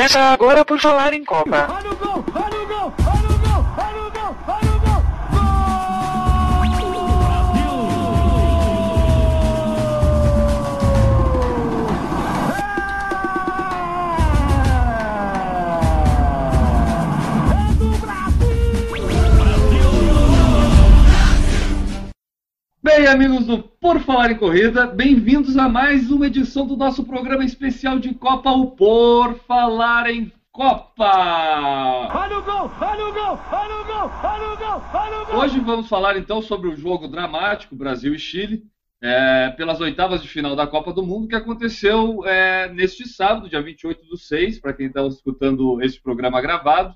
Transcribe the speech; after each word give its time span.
Começa 0.00 0.18
agora 0.18 0.64
por 0.64 0.80
falar 0.80 1.12
em 1.12 1.22
Copa. 1.22 1.68
Olha 1.70 1.90
o 1.90 1.96
gol! 1.96 2.39
Bem, 23.00 23.08
amigos 23.08 23.46
do 23.46 23.62
Por 23.62 23.98
Falar 24.00 24.30
em 24.30 24.36
Corrida, 24.36 24.86
bem-vindos 24.86 25.56
a 25.56 25.70
mais 25.70 26.10
uma 26.10 26.26
edição 26.26 26.66
do 26.66 26.76
nosso 26.76 27.02
programa 27.02 27.42
especial 27.42 27.98
de 27.98 28.12
Copa, 28.12 28.50
o 28.50 28.72
Por 28.72 29.36
Falar 29.46 30.10
em 30.10 30.30
Copa. 30.52 31.10
Olha 32.14 32.38
o 32.38 32.42
gol! 32.42 32.70
Olha 32.78 33.06
o 33.06 33.12
gol! 33.14 33.40
Olha 33.50 33.74
o 33.74 33.84
gol! 33.86 34.10
Olha 34.22 34.52
o 34.52 34.56
gol! 34.58 34.82
Olha 34.92 35.22
o 35.22 35.26
gol! 35.26 35.36
Hoje 35.40 35.58
vamos 35.60 35.88
falar 35.88 36.18
então 36.18 36.42
sobre 36.42 36.68
o 36.68 36.76
jogo 36.76 37.08
dramático 37.08 37.74
Brasil 37.74 38.14
e 38.14 38.18
Chile, 38.18 38.64
é, 39.00 39.48
pelas 39.56 39.80
oitavas 39.80 40.20
de 40.20 40.28
final 40.28 40.54
da 40.54 40.66
Copa 40.66 40.92
do 40.92 41.02
Mundo, 41.02 41.26
que 41.26 41.34
aconteceu 41.34 42.22
é, 42.26 42.68
neste 42.68 43.08
sábado, 43.08 43.48
dia 43.48 43.62
28 43.62 44.04
do 44.04 44.18
6, 44.18 44.60
para 44.60 44.74
quem 44.74 44.88
está 44.88 45.06
escutando 45.06 45.80
este 45.80 46.02
programa 46.02 46.38
gravado, 46.42 46.94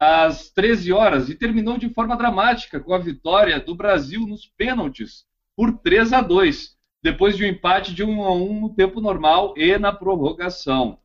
às 0.00 0.50
13 0.50 0.92
horas, 0.92 1.28
e 1.28 1.36
terminou 1.36 1.78
de 1.78 1.88
forma 1.90 2.16
dramática 2.16 2.80
com 2.80 2.92
a 2.92 2.98
vitória 2.98 3.60
do 3.60 3.76
Brasil 3.76 4.26
nos 4.26 4.48
pênaltis 4.56 5.24
por 5.56 5.78
3 5.78 6.12
a 6.12 6.20
2, 6.20 6.76
depois 7.02 7.36
de 7.36 7.44
um 7.44 7.48
empate 7.48 7.94
de 7.94 8.02
1 8.02 8.24
a 8.24 8.32
1 8.34 8.60
no 8.60 8.74
tempo 8.74 9.00
normal 9.00 9.54
e 9.56 9.78
na 9.78 9.92
prorrogação. 9.92 10.98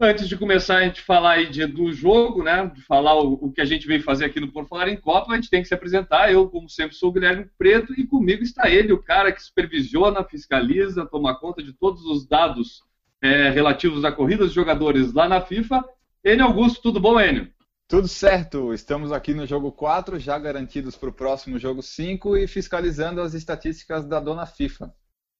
Antes 0.00 0.28
de 0.28 0.36
começar 0.36 0.78
a 0.78 0.82
gente 0.84 1.00
falar 1.00 1.32
aí 1.32 1.48
de- 1.48 1.64
do 1.64 1.92
jogo, 1.92 2.42
né, 2.42 2.66
de 2.74 2.82
falar 2.82 3.14
o, 3.14 3.34
o 3.34 3.52
que 3.52 3.60
a 3.60 3.64
gente 3.64 3.86
veio 3.86 4.02
fazer 4.02 4.24
aqui 4.24 4.40
no 4.40 4.50
Por 4.50 4.66
Falar 4.66 4.88
em 4.88 4.96
Copa, 4.96 5.32
a 5.32 5.36
gente 5.36 5.48
tem 5.48 5.62
que 5.62 5.68
se 5.68 5.74
apresentar. 5.74 6.32
Eu, 6.32 6.48
como 6.48 6.68
sempre, 6.68 6.96
sou 6.96 7.10
o 7.10 7.12
Guilherme 7.12 7.48
Preto 7.56 7.94
e 7.98 8.04
comigo 8.04 8.42
está 8.42 8.68
ele, 8.68 8.92
o 8.92 9.00
cara 9.02 9.30
que 9.30 9.40
supervisiona, 9.40 10.24
fiscaliza, 10.24 11.06
toma 11.06 11.38
conta 11.38 11.62
de 11.62 11.72
todos 11.72 12.04
os 12.04 12.26
dados 12.26 12.82
é, 13.22 13.50
relativos 13.50 14.04
a 14.04 14.10
corridas 14.10 14.48
de 14.48 14.56
jogadores 14.56 15.12
lá 15.12 15.28
na 15.28 15.40
FIFA. 15.40 15.84
Enio 16.24 16.46
Augusto, 16.46 16.82
tudo 16.82 16.98
bom, 16.98 17.20
Enio? 17.20 17.48
Tudo 17.92 18.08
certo, 18.08 18.72
estamos 18.72 19.12
aqui 19.12 19.34
no 19.34 19.44
jogo 19.44 19.70
4, 19.70 20.18
já 20.18 20.38
garantidos 20.38 20.96
para 20.96 21.10
o 21.10 21.12
próximo 21.12 21.58
jogo 21.58 21.82
5 21.82 22.38
e 22.38 22.48
fiscalizando 22.48 23.20
as 23.20 23.34
estatísticas 23.34 24.06
da 24.06 24.18
dona 24.18 24.46
FIFA, 24.46 24.90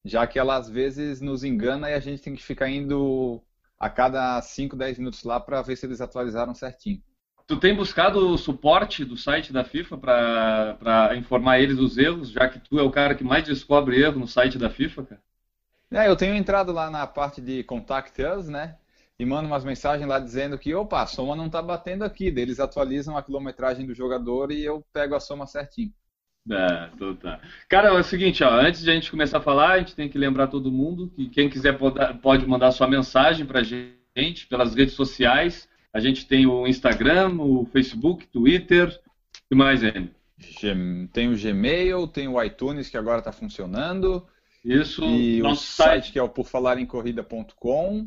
já 0.05 0.27
que 0.27 0.39
ela 0.39 0.57
às 0.57 0.69
vezes 0.69 1.23
nos 1.23 1.45
engana 1.45 1.89
e 1.89 1.95
a 1.95 1.99
gente 1.99 2.21
tem 2.21 2.35
que 2.35 2.43
ficar 2.43 2.69
indo 2.69 3.43
a 3.81 3.89
cada 3.89 4.39
5, 4.43 4.77
10 4.77 4.99
minutos 4.99 5.25
lá 5.25 5.41
para 5.41 5.63
ver 5.63 5.77
se 5.77 5.87
eles 5.87 6.03
atualizaram 6.03 6.55
certinho. 6.55 7.03
Tu 7.47 7.57
tem 7.59 7.75
buscado 7.75 8.29
o 8.29 8.37
suporte 8.37 9.03
do 9.03 9.17
site 9.17 9.51
da 9.51 9.65
FIFA 9.65 9.97
para 9.97 11.17
informar 11.17 11.59
eles 11.59 11.79
dos 11.79 11.97
erros, 11.97 12.31
já 12.31 12.51
que 12.51 12.59
tu 12.59 12.79
é 12.79 12.83
o 12.83 12.91
cara 12.91 13.15
que 13.15 13.25
mais 13.25 13.45
descobre 13.45 13.99
erro 13.99 14.21
no 14.21 14.29
site 14.29 14.59
da 14.59 14.69
FIFA, 14.69 15.05
cara? 15.05 15.23
É, 15.91 16.07
eu 16.07 16.17
tenho 16.17 16.35
entrado 16.35 16.71
lá 16.71 16.91
na 16.91 17.07
parte 17.07 17.41
de 17.41 17.65
Contact 17.65 18.23
Us, 18.23 18.47
né? 18.51 18.77
E 19.23 19.25
mando 19.25 19.47
umas 19.47 19.65
mensagens 19.65 20.09
lá 20.09 20.19
dizendo 20.19 20.59
que, 20.59 20.75
opa, 20.75 21.01
a 21.01 21.07
soma 21.07 21.37
não 21.37 21.47
está 21.47 21.63
batendo 21.63 22.03
aqui. 22.03 22.27
Eles 22.27 22.59
atualizam 22.59 23.17
a 23.17 23.23
quilometragem 23.23 23.87
do 23.87 23.95
jogador 23.95 24.51
e 24.51 24.65
eu 24.65 24.85
pego 24.93 25.15
a 25.15 25.21
soma 25.21 25.47
certinho. 25.47 25.93
É, 26.51 26.91
então 26.93 27.15
tá. 27.15 27.41
Cara, 27.69 27.91
é 27.91 27.93
o 27.93 28.03
seguinte, 28.03 28.43
ó, 28.43 28.51
antes 28.51 28.83
de 28.83 28.91
a 28.91 28.95
gente 28.95 29.13
começar 29.13 29.39
a 29.39 29.41
falar, 29.41 29.75
a 29.75 29.79
gente 29.79 29.95
tem 29.95 30.09
que 30.09 30.19
lembrar 30.19 30.49
todo 30.49 30.73
mundo 30.73 31.09
que 31.15 31.29
quem 31.29 31.49
quiser 31.49 31.79
pode 32.21 32.45
mandar 32.49 32.73
sua 32.73 32.89
mensagem 32.89 33.47
pra 33.47 33.63
gente 33.63 34.49
pelas 34.49 34.75
redes 34.75 34.95
sociais. 34.95 35.69
A 35.93 36.01
gente 36.01 36.27
tem 36.27 36.45
o 36.47 36.67
Instagram, 36.67 37.37
o 37.39 37.65
Facebook, 37.67 38.27
Twitter 38.27 39.01
e 39.49 39.55
mais. 39.55 39.83
Gem- 39.83 41.07
Tem 41.13 41.33
o 41.33 41.39
Gmail, 41.41 42.09
tem 42.09 42.27
o 42.27 42.43
iTunes 42.43 42.91
que 42.91 42.97
agora 42.97 43.21
está 43.21 43.31
funcionando. 43.31 44.27
Isso, 44.65 45.05
E 45.05 45.41
o 45.41 45.45
nosso 45.45 45.63
site 45.65 45.89
site 46.07 46.13
que 46.13 46.19
é 46.19 46.23
o 46.25 46.29
porfalarencorrida.com. 46.29 48.05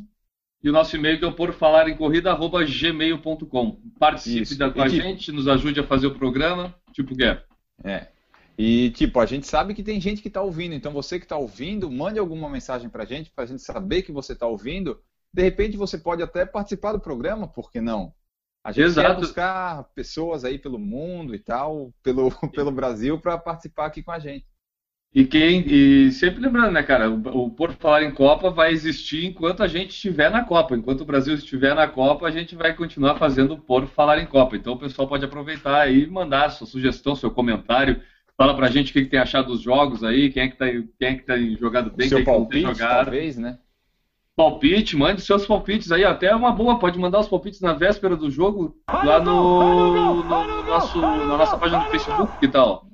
e 0.66 0.70
o 0.70 0.74
nosso 0.74 0.96
e-mail 0.96 1.20
que 1.20 1.26
é 1.26 1.28
o 1.28 1.34
porfalarencorrida@gmail.com. 1.36 3.80
Participe 4.00 4.42
Isso. 4.42 4.58
da, 4.58 4.72
com 4.72 4.82
a 4.82 4.88
E 4.88 4.90
que- 4.90 4.96
gente, 4.98 5.32
nos 5.32 5.48
ajude 5.48 5.80
a 5.80 5.84
fazer 5.86 6.08
o 6.08 6.16
programa, 6.16 6.74
tipo 6.92 7.14
o 7.14 7.18
quê? 7.18 7.38
É. 7.84 8.08
E 8.58 8.90
tipo, 8.92 9.20
a 9.20 9.26
gente 9.28 9.46
sabe 9.46 9.76
que 9.76 9.84
tem 9.84 10.02
gente 10.02 10.24
que 10.24 10.28
está 10.28 10.42
ouvindo, 10.42 10.74
então 10.74 10.92
você 10.92 11.20
que 11.20 11.26
está 11.26 11.38
ouvindo, 11.38 11.92
mande 11.92 12.18
alguma 12.18 12.50
mensagem 12.50 12.90
para 12.90 13.04
a 13.04 13.06
gente, 13.06 13.30
para 13.30 13.44
a 13.44 13.48
gente 13.48 13.62
saber 13.62 14.02
que 14.02 14.12
você 14.12 14.34
está 14.34 14.48
ouvindo. 14.48 15.00
De 15.32 15.44
repente 15.44 15.78
você 15.78 16.00
pode 16.00 16.24
até 16.24 16.44
participar 16.46 16.94
do 16.94 17.00
programa, 17.00 17.48
por 17.48 17.70
que 17.70 17.80
não? 17.80 18.12
A 18.64 18.72
gente 18.72 18.86
Exato. 18.86 19.08
quer 19.08 19.16
buscar 19.20 19.84
pessoas 19.94 20.44
aí 20.44 20.58
pelo 20.58 20.80
mundo 20.80 21.36
e 21.36 21.40
tal, 21.40 21.94
pelo, 22.02 22.32
pelo 22.56 22.72
Brasil, 22.72 23.20
para 23.20 23.38
participar 23.38 23.86
aqui 23.86 24.02
com 24.02 24.12
a 24.12 24.18
gente. 24.18 24.48
E 25.16 25.24
quem 25.24 25.64
e 25.66 26.12
sempre 26.12 26.42
lembrando, 26.42 26.74
né, 26.74 26.84
cara, 26.84 27.10
o, 27.10 27.46
o 27.46 27.50
Por 27.50 27.72
Falar 27.72 28.04
em 28.04 28.12
Copa 28.12 28.50
vai 28.50 28.74
existir 28.74 29.26
enquanto 29.26 29.64
a 29.64 29.68
gente 29.68 29.92
estiver 29.92 30.30
na 30.30 30.44
Copa. 30.44 30.76
Enquanto 30.76 31.02
o 31.02 31.06
Brasil 31.06 31.34
estiver 31.34 31.74
na 31.74 31.88
Copa, 31.88 32.28
a 32.28 32.32
gente 32.32 32.54
vai 32.54 32.74
continuar 32.74 33.16
fazendo 33.16 33.54
o 33.54 33.58
Por 33.58 33.88
Falar 33.88 34.20
em 34.20 34.26
Copa. 34.26 34.58
Então 34.58 34.74
o 34.74 34.78
pessoal 34.78 35.08
pode 35.08 35.24
aproveitar 35.24 35.80
aí 35.80 36.04
e 36.04 36.08
mandar 36.08 36.50
sua 36.50 36.68
sugestão, 36.68 37.16
seu 37.16 37.32
comentário. 37.32 38.02
Fala 38.38 38.54
pra 38.54 38.70
gente 38.70 38.90
o 38.90 38.94
que, 38.94 39.04
que 39.04 39.10
tem 39.10 39.18
achado 39.18 39.48
dos 39.48 39.62
jogos 39.62 40.04
aí, 40.04 40.30
quem 40.30 40.44
é 40.44 40.48
que 40.50 40.58
tá, 40.58 40.66
quem 40.70 41.08
é 41.08 41.16
que 41.16 41.24
tá 41.24 41.38
jogado 41.58 41.92
bem, 41.96 42.10
Seu 42.10 42.18
quem 42.18 42.24
é 42.24 42.26
que 42.26 42.38
palpite, 42.38 42.62
jogado. 42.62 43.06
talvez, 43.06 43.38
né? 43.38 43.58
Palpite, 44.36 44.98
mande 44.98 45.22
seus 45.22 45.46
palpites 45.46 45.94
aí, 45.94 46.04
até 46.04 46.36
uma 46.36 46.52
boa, 46.52 46.78
pode 46.78 47.00
mandar 47.00 47.22
os 47.22 47.30
palpites 47.30 47.62
na 47.62 47.72
véspera 47.72 48.18
do 48.18 48.30
jogo, 48.30 48.76
lá 48.86 49.22
no, 49.22 50.22
no 50.22 50.64
nosso, 50.66 51.00
na 51.00 51.38
nossa 51.38 51.58
página 51.58 51.86
do 51.86 51.90
Facebook, 51.90 52.38
que 52.38 52.50
tal? 52.50 52.86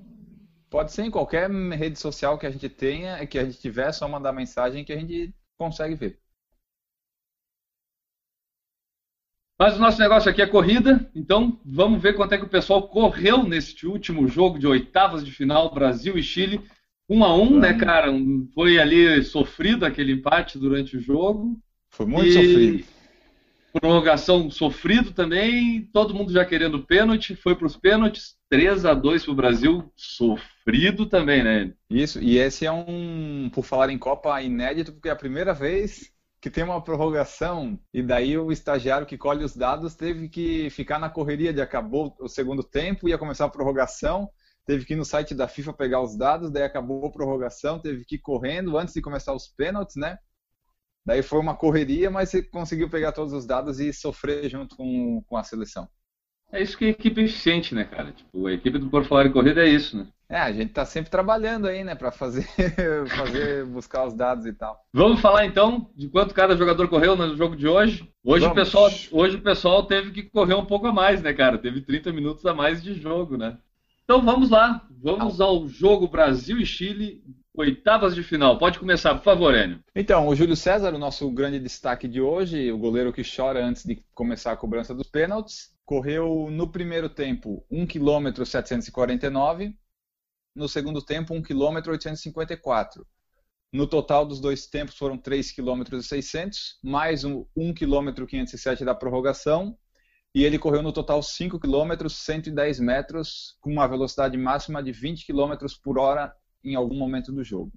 Pode 0.72 0.94
ser 0.94 1.04
em 1.04 1.12
qualquer 1.12 1.52
rede 1.52 2.00
social 2.00 2.38
que 2.38 2.46
a 2.46 2.50
gente 2.50 2.70
tenha, 2.70 3.28
que 3.28 3.38
a 3.38 3.44
gente 3.44 3.60
tiver, 3.60 3.90
é 3.90 3.92
só 3.92 4.08
mandar 4.08 4.32
mensagem 4.32 4.86
que 4.86 4.94
a 4.94 4.98
gente 4.98 5.36
consegue 5.58 5.96
ver. 5.96 6.18
Mas 9.60 9.76
o 9.76 9.80
nosso 9.80 10.00
negócio 10.00 10.32
aqui 10.32 10.42
é 10.42 10.48
corrida, 10.48 11.12
então 11.14 11.60
vamos 11.66 12.02
ver 12.02 12.16
quanto 12.16 12.34
é 12.34 12.38
que 12.38 12.46
o 12.46 12.50
pessoal 12.50 12.88
correu 12.88 13.44
neste 13.44 13.86
último 13.86 14.26
jogo 14.30 14.58
de 14.58 14.66
oitavas 14.66 15.26
de 15.26 15.32
final, 15.32 15.74
Brasil 15.74 16.18
e 16.18 16.24
Chile. 16.24 16.62
Um 17.10 17.26
a 17.26 17.36
um, 17.36 17.60
né, 17.60 17.74
cara? 17.74 18.08
Foi 18.56 18.80
ali 18.80 19.22
sofrido 19.24 19.86
aquele 19.86 20.14
empate 20.14 20.58
durante 20.58 20.96
o 20.96 21.02
jogo. 21.02 21.60
Foi 21.90 22.06
muito 22.06 22.30
E 22.30 22.32
sofrido. 22.32 22.86
Prorrogação 23.74 24.52
sofrido 24.52 25.14
também, 25.14 25.90
todo 25.94 26.14
mundo 26.14 26.32
já 26.32 26.44
querendo 26.44 26.86
pênalti, 26.86 27.36
foi 27.36 27.56
para 27.56 27.68
os 27.68 27.78
pênaltis, 27.78 28.36
3 28.50 28.86
a 28.86 28.94
2 28.94 29.24
para 29.24 29.32
o 29.32 29.36
Brasil, 29.36 29.92
sofrido 29.96 31.06
também, 31.06 31.44
né? 31.44 31.74
Isso, 31.90 32.22
e 32.22 32.38
esse 32.38 32.66
é 32.66 32.72
um, 32.72 33.50
por 33.54 33.64
falar 33.64 33.90
em 33.90 33.98
Copa, 33.98 34.42
inédito, 34.42 34.92
porque 34.92 35.08
é 35.10 35.12
a 35.12 35.16
primeira 35.16 35.54
vez 35.54 36.12
que 36.42 36.50
tem 36.50 36.64
uma 36.64 36.84
prorrogação, 36.84 37.80
e 37.94 38.02
daí 38.02 38.36
o 38.36 38.52
estagiário 38.52 39.06
que 39.06 39.18
colhe 39.18 39.44
os 39.46 39.56
dados 39.56 39.94
teve 39.94 40.28
que 40.28 40.70
ficar 40.72 40.98
na 40.98 41.08
correria 41.10 41.54
de 41.54 41.62
acabou 41.62 42.16
o 42.20 42.28
segundo 42.28 42.64
tempo, 42.64 43.08
ia 43.08 43.18
começar 43.18 43.46
a 43.46 43.50
prorrogação, 43.50 44.28
teve 44.66 44.84
que 44.84 44.94
ir 44.94 44.96
no 44.96 45.06
site 45.06 45.36
da 45.36 45.48
FIFA 45.48 45.74
pegar 45.74 46.02
os 46.02 46.18
dados, 46.18 46.52
daí 46.52 46.64
acabou 46.64 47.06
a 47.06 47.12
prorrogação, 47.12 47.80
teve 47.80 48.04
que 48.06 48.16
ir 48.16 48.20
correndo 48.20 48.76
antes 48.76 48.94
de 48.96 49.02
começar 49.02 49.36
os 49.36 49.48
pênaltis, 49.48 49.96
né? 49.96 50.18
Daí 51.06 51.22
foi 51.22 51.40
uma 51.40 51.56
correria, 51.56 52.12
mas 52.12 52.30
você 52.30 52.44
conseguiu 52.44 52.90
pegar 52.90 53.12
todos 53.12 53.34
os 53.34 53.46
dados 53.46 53.80
e 53.80 53.92
sofrer 53.92 54.50
junto 54.50 54.76
com, 54.76 55.22
com 55.28 55.38
a 55.38 55.44
seleção. 55.44 55.88
É 56.52 56.62
isso 56.62 56.78
que 56.78 56.86
é 56.86 56.90
equipe 56.90 57.22
eficiente, 57.22 57.74
né, 57.74 57.86
cara? 57.86 58.12
Tipo, 58.12 58.46
a 58.46 58.52
equipe 58.52 58.78
do 58.78 58.90
Por 58.90 59.06
Falar 59.06 59.26
em 59.26 59.32
Corrida 59.32 59.66
é 59.66 59.70
isso, 59.70 59.98
né? 59.98 60.08
É, 60.28 60.40
a 60.40 60.52
gente 60.52 60.72
tá 60.72 60.86
sempre 60.86 61.10
trabalhando 61.10 61.68
aí, 61.68 61.84
né, 61.84 61.94
para 61.96 62.12
fazer, 62.12 62.46
fazer, 63.18 63.66
buscar 63.66 64.06
os 64.06 64.14
dados 64.14 64.46
e 64.46 64.54
tal. 64.54 64.80
Vamos 64.94 65.20
falar 65.20 65.46
então 65.46 65.90
de 65.96 66.08
quanto 66.08 66.34
cada 66.34 66.56
jogador 66.56 66.88
correu 66.88 67.18
no 67.18 67.36
jogo 67.36 67.56
de 67.56 67.68
hoje. 67.68 68.10
Hoje 68.24 68.46
o, 68.46 68.54
pessoal, 68.54 68.90
hoje 69.12 69.38
o 69.38 69.42
pessoal 69.42 69.86
teve 69.86 70.12
que 70.12 70.24
correr 70.24 70.54
um 70.54 70.66
pouco 70.66 70.88
a 70.88 70.94
mais, 70.94 71.22
né, 71.22 71.34
cara? 71.34 71.58
Teve 71.58 71.82
30 71.82 72.14
minutos 72.14 72.46
a 72.46 72.54
mais 72.54 72.82
de 72.82 72.94
jogo, 72.94 73.38
né? 73.38 73.58
Então 74.06 74.22
vamos 74.22 74.50
lá. 74.50 74.88
Vamos 75.02 75.42
ao 75.42 75.68
jogo 75.68 76.08
Brasil 76.08 76.58
e 76.58 76.66
Chile, 76.66 77.22
oitavas 77.54 78.16
de 78.16 78.24
final. 78.24 78.58
Pode 78.58 78.80
começar, 78.80 79.16
por 79.16 79.24
favor, 79.24 79.54
Enio. 79.54 79.84
Então, 79.96 80.28
o 80.28 80.36
Júlio 80.36 80.56
César, 80.56 80.94
o 80.94 81.00
nosso 81.00 81.30
grande 81.32 81.60
destaque 81.60 82.08
de 82.08 82.22
hoje, 82.22 82.72
o 82.72 82.78
goleiro 82.78 83.14
que 83.14 83.24
chora 83.24 83.64
antes 83.64 83.84
de 83.84 84.04
começar 84.14 84.52
a 84.52 84.58
cobrança 84.58 84.94
dos 84.94 85.08
pênaltis, 85.08 85.74
correu 85.86 86.50
no 86.50 86.72
primeiro 86.72 87.10
tempo 87.10 87.66
1 87.70 87.86
km 87.86 88.44
749, 88.46 89.76
no 90.56 90.68
segundo 90.68 91.02
tempo 91.02 91.34
1 91.34 91.42
km 91.42 91.90
854. 91.90 93.06
No 93.74 93.88
total 93.88 94.26
dos 94.26 94.42
dois 94.42 94.68
tempos 94.68 94.98
foram 94.98 95.18
3 95.18 95.54
km 95.54 95.84
e 95.94 96.04
600, 96.04 96.80
mais 96.84 97.24
um 97.24 97.46
1 97.56 97.74
km 97.74 98.26
507 98.28 98.84
da 98.84 98.94
prorrogação, 98.94 99.78
e 100.34 100.44
ele 100.44 100.60
correu 100.60 100.82
no 100.82 100.94
total 100.94 101.22
5 101.22 101.60
km 101.60 102.08
110 102.10 102.80
metros, 102.80 103.58
com 103.62 103.72
uma 103.72 103.88
velocidade 103.88 104.38
máxima 104.38 104.82
de 104.82 104.92
20 104.92 105.26
km 105.26 105.54
por 105.84 106.00
hora 106.00 106.34
em 106.64 106.76
algum 106.76 106.96
momento 106.96 107.32
do 107.32 107.44
jogo. 107.44 107.72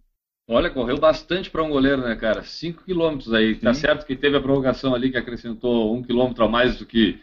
Olha, 0.46 0.68
correu 0.68 0.98
bastante 0.98 1.50
para 1.50 1.62
um 1.62 1.70
goleiro, 1.70 2.02
né, 2.02 2.14
cara? 2.16 2.42
5 2.42 2.84
quilômetros 2.84 3.32
aí. 3.32 3.54
Sim. 3.54 3.60
Tá 3.60 3.72
certo 3.72 4.04
que 4.04 4.14
teve 4.14 4.36
a 4.36 4.40
prorrogação 4.40 4.94
ali 4.94 5.10
que 5.10 5.16
acrescentou 5.16 5.94
um 5.94 6.02
quilômetro 6.02 6.44
a 6.44 6.48
mais 6.48 6.78
do 6.78 6.84
que 6.84 7.18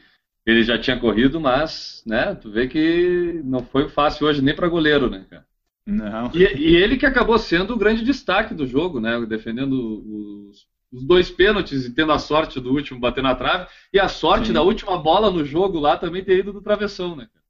ele 0.46 0.64
já 0.64 0.78
tinha 0.78 1.00
corrido, 1.00 1.40
mas, 1.40 2.04
né, 2.06 2.34
tu 2.34 2.50
vê 2.50 2.68
que 2.68 3.42
não 3.44 3.64
foi 3.64 3.88
fácil 3.90 4.28
hoje 4.28 4.42
nem 4.42 4.56
para 4.56 4.68
goleiro, 4.68 5.10
né, 5.10 5.26
cara? 5.30 5.46
Não. 5.86 6.32
E, 6.34 6.44
e, 6.44 6.76
ele 6.76 6.98
que 6.98 7.06
acabou 7.06 7.38
sendo 7.38 7.74
o 7.74 7.78
grande 7.78 8.04
destaque 8.04 8.54
do 8.54 8.66
jogo, 8.66 9.00
né, 9.00 9.24
defendendo 9.26 9.74
os, 9.74 10.68
os, 10.92 11.04
dois 11.04 11.30
pênaltis 11.30 11.86
e 11.86 11.94
tendo 11.94 12.12
a 12.12 12.20
sorte 12.20 12.60
do 12.60 12.72
último 12.72 13.00
bater 13.00 13.24
na 13.24 13.36
trave 13.36 13.68
e 13.94 14.00
a 14.00 14.08
sorte 14.08 14.48
Sim. 14.48 14.54
da 14.54 14.62
última 14.62 14.98
bola 14.98 15.32
no 15.32 15.44
jogo 15.44 15.80
lá 15.80 15.98
também 15.98 16.24
ter 16.24 16.40
ido 16.40 16.54
do 16.54 16.62
travessão, 16.62 17.16
né, 17.16 17.28
cara? 17.32 17.41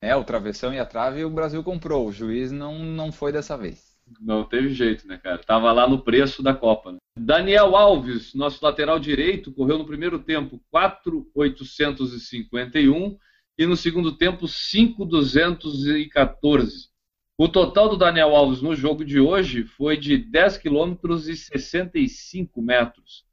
É, 0.00 0.14
o 0.14 0.24
travessão 0.24 0.72
e 0.74 0.78
a 0.78 0.86
trave 0.86 1.24
o 1.24 1.30
Brasil 1.30 1.64
comprou, 1.64 2.06
o 2.06 2.12
juiz 2.12 2.52
não, 2.52 2.78
não 2.78 3.10
foi 3.10 3.32
dessa 3.32 3.56
vez. 3.56 3.96
Não 4.20 4.44
teve 4.44 4.72
jeito, 4.72 5.08
né, 5.08 5.18
cara? 5.18 5.38
Tava 5.38 5.72
lá 5.72 5.88
no 5.88 6.04
preço 6.04 6.40
da 6.42 6.54
Copa. 6.54 6.92
Né? 6.92 6.98
Daniel 7.18 7.74
Alves, 7.74 8.34
nosso 8.34 8.62
lateral 8.64 9.00
direito, 9.00 9.52
correu 9.52 9.78
no 9.78 9.86
primeiro 9.86 10.18
tempo 10.18 10.60
4,851 10.70 13.18
e 13.58 13.66
no 13.66 13.76
segundo 13.76 14.12
tempo 14.12 14.46
5,214. 14.46 16.90
O 17.38 17.48
total 17.48 17.88
do 17.88 17.96
Daniel 17.96 18.36
Alves 18.36 18.62
no 18.62 18.76
jogo 18.76 19.04
de 19.04 19.18
hoje 19.18 19.64
foi 19.64 19.96
de 19.96 20.16
10 20.16 20.58
km 20.58 20.94
e 21.28 21.36
65 21.36 22.62
metros. 22.62 23.26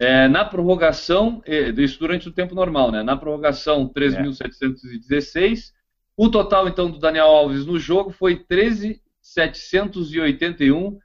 É, 0.00 0.28
na 0.28 0.44
prorrogação, 0.44 1.42
é, 1.44 1.70
isso 1.70 1.98
durante 1.98 2.28
o 2.28 2.32
tempo 2.32 2.54
normal, 2.54 2.92
né? 2.92 3.02
Na 3.02 3.16
prorrogação, 3.16 3.88
3.716. 3.88 5.72
O 6.18 6.28
total, 6.28 6.66
então, 6.66 6.90
do 6.90 6.98
Daniel 6.98 7.28
Alves 7.28 7.64
no 7.64 7.78
jogo 7.78 8.10
foi 8.10 8.34
13 8.34 9.00
781 9.22 10.98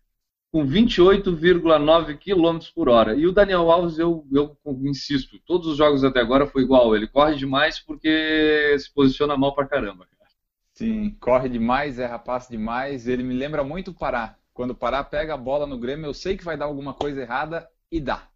com 0.51 0.65
28,9 0.65 2.17
km 2.17 2.65
por 2.73 2.89
hora. 2.89 3.13
E 3.13 3.27
o 3.27 3.31
Daniel 3.31 3.69
Alves, 3.69 3.99
eu, 3.99 4.25
eu 4.31 4.57
insisto, 4.85 5.39
todos 5.45 5.67
os 5.67 5.77
jogos 5.77 6.03
até 6.03 6.19
agora 6.19 6.47
foi 6.47 6.63
igual. 6.63 6.95
Ele 6.95 7.07
corre 7.07 7.35
demais 7.35 7.79
porque 7.79 8.75
se 8.79 8.91
posiciona 8.91 9.37
mal 9.37 9.53
pra 9.53 9.67
caramba. 9.67 10.07
Cara. 10.17 10.31
Sim, 10.73 11.15
corre 11.19 11.47
demais, 11.47 11.99
é 11.99 12.07
rapaz 12.07 12.47
demais. 12.47 13.07
Ele 13.07 13.21
me 13.21 13.35
lembra 13.35 13.63
muito 13.63 13.91
o 13.91 13.93
Pará. 13.93 14.35
Quando 14.51 14.71
o 14.71 14.75
Pará 14.75 15.03
pega 15.03 15.35
a 15.35 15.37
bola 15.37 15.67
no 15.67 15.77
Grêmio, 15.77 16.07
eu 16.07 16.13
sei 16.15 16.35
que 16.35 16.43
vai 16.43 16.57
dar 16.57 16.65
alguma 16.65 16.95
coisa 16.95 17.21
errada 17.21 17.69
e 17.91 17.99
dá. 17.99 18.27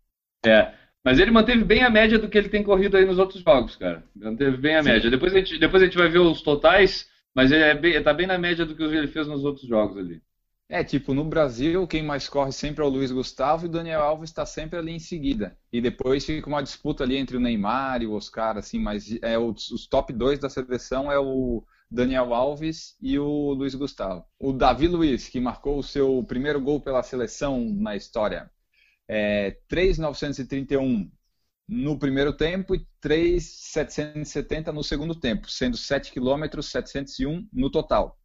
É, 0.45 0.75
mas 1.07 1.19
ele 1.19 1.31
manteve 1.31 1.63
bem 1.63 1.83
a 1.83 1.89
média 1.89 2.19
do 2.19 2.27
que 2.27 2.37
ele 2.37 2.49
tem 2.49 2.61
corrido 2.61 2.97
aí 2.97 3.05
nos 3.05 3.17
outros 3.17 3.41
jogos, 3.41 3.77
cara. 3.77 4.03
Manteve 4.13 4.57
bem 4.57 4.75
a 4.75 4.83
Sim. 4.83 4.89
média. 4.89 5.09
Depois 5.09 5.33
a, 5.33 5.37
gente, 5.37 5.57
depois 5.57 5.81
a 5.81 5.85
gente 5.85 5.97
vai 5.97 6.09
ver 6.09 6.19
os 6.19 6.41
totais. 6.41 7.07
Mas 7.33 7.49
ele 7.49 7.63
é 7.63 7.73
bem, 7.73 8.03
tá 8.03 8.13
bem 8.13 8.27
na 8.27 8.37
média 8.37 8.65
do 8.65 8.75
que 8.75 8.83
ele 8.83 9.07
fez 9.07 9.25
nos 9.25 9.45
outros 9.45 9.65
jogos 9.65 9.95
ali. 9.95 10.21
É, 10.67 10.83
tipo, 10.83 11.13
no 11.13 11.23
Brasil, 11.23 11.87
quem 11.87 12.03
mais 12.03 12.27
corre 12.27 12.51
sempre 12.51 12.83
é 12.83 12.85
o 12.85 12.89
Luiz 12.89 13.09
Gustavo 13.09 13.65
e 13.65 13.69
o 13.69 13.71
Daniel 13.71 14.01
Alves 14.01 14.29
está 14.29 14.45
sempre 14.45 14.77
ali 14.77 14.91
em 14.91 14.99
seguida. 14.99 15.57
E 15.71 15.79
depois 15.79 16.25
fica 16.25 16.45
uma 16.45 16.61
disputa 16.61 17.05
ali 17.05 17.15
entre 17.15 17.37
o 17.37 17.39
Neymar 17.39 18.01
e 18.01 18.05
o 18.05 18.11
Oscar, 18.11 18.57
assim, 18.57 18.77
mas 18.77 19.17
é 19.21 19.39
os, 19.39 19.71
os 19.71 19.87
top 19.87 20.11
2 20.11 20.39
da 20.39 20.49
seleção 20.49 21.09
é 21.09 21.17
o 21.17 21.63
Daniel 21.89 22.33
Alves 22.33 22.97
e 23.01 23.17
o 23.17 23.53
Luiz 23.53 23.73
Gustavo. 23.75 24.25
O 24.37 24.51
Davi 24.51 24.89
Luiz, 24.89 25.29
que 25.29 25.39
marcou 25.39 25.79
o 25.79 25.83
seu 25.83 26.21
primeiro 26.27 26.59
gol 26.59 26.81
pela 26.81 27.01
seleção 27.01 27.63
na 27.63 27.95
história, 27.95 28.51
é 29.07 29.57
3,931 29.67 31.09
no 31.67 31.99
primeiro 31.99 32.31
tempo 32.31 32.75
e 32.75 32.87
3,770 33.01 34.71
no 34.71 34.83
segundo 34.83 35.13
tempo, 35.13 35.49
sendo 35.49 35.75
7 35.75 36.13
km 36.13 36.61
701 36.61 37.47
no 37.51 37.69
total. 37.69 38.17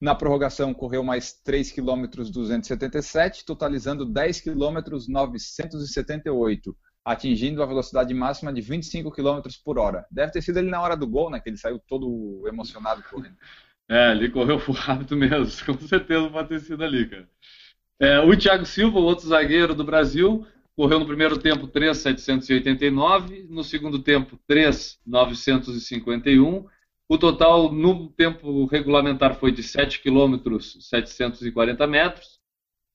Na 0.00 0.14
prorrogação, 0.14 0.72
correu 0.72 1.02
mais 1.02 1.32
3 1.32 1.72
km 1.72 2.06
277, 2.06 3.44
totalizando 3.44 4.04
10 4.04 4.42
km 4.42 4.78
978, 5.08 6.76
atingindo 7.04 7.62
a 7.62 7.66
velocidade 7.66 8.14
máxima 8.14 8.52
de 8.52 8.60
25 8.60 9.10
km 9.10 9.40
por 9.64 9.78
hora. 9.78 10.06
Deve 10.10 10.30
ter 10.30 10.42
sido 10.42 10.58
ele 10.58 10.70
na 10.70 10.80
hora 10.80 10.96
do 10.96 11.06
gol, 11.06 11.30
né? 11.30 11.40
Que 11.40 11.48
ele 11.48 11.56
saiu 11.56 11.80
todo 11.80 12.44
emocionado 12.46 13.02
correndo. 13.10 13.36
É, 13.88 14.12
ele 14.12 14.30
correu 14.30 14.58
rápido 14.58 15.16
mesmo, 15.16 15.46
com 15.66 15.88
certeza 15.88 16.28
pode 16.28 16.48
ter 16.48 16.60
sido 16.60 16.84
ali, 16.84 17.08
cara. 17.08 17.28
É, 18.00 18.20
o 18.20 18.36
Thiago 18.36 18.64
Silva, 18.64 18.98
outro 18.98 19.26
zagueiro 19.26 19.74
do 19.74 19.84
Brasil, 19.84 20.46
Correu 20.78 21.00
no 21.00 21.06
primeiro 21.06 21.36
tempo 21.36 21.66
3,789, 21.66 23.48
no 23.50 23.64
segundo 23.64 23.98
tempo 23.98 24.38
3,951. 24.46 26.68
O 27.08 27.18
total 27.18 27.72
no 27.72 28.08
tempo 28.10 28.64
regulamentar 28.66 29.34
foi 29.34 29.50
de 29.50 29.60
7 29.60 30.00
km 30.00 30.60
740 30.60 31.84
metros. 31.88 32.38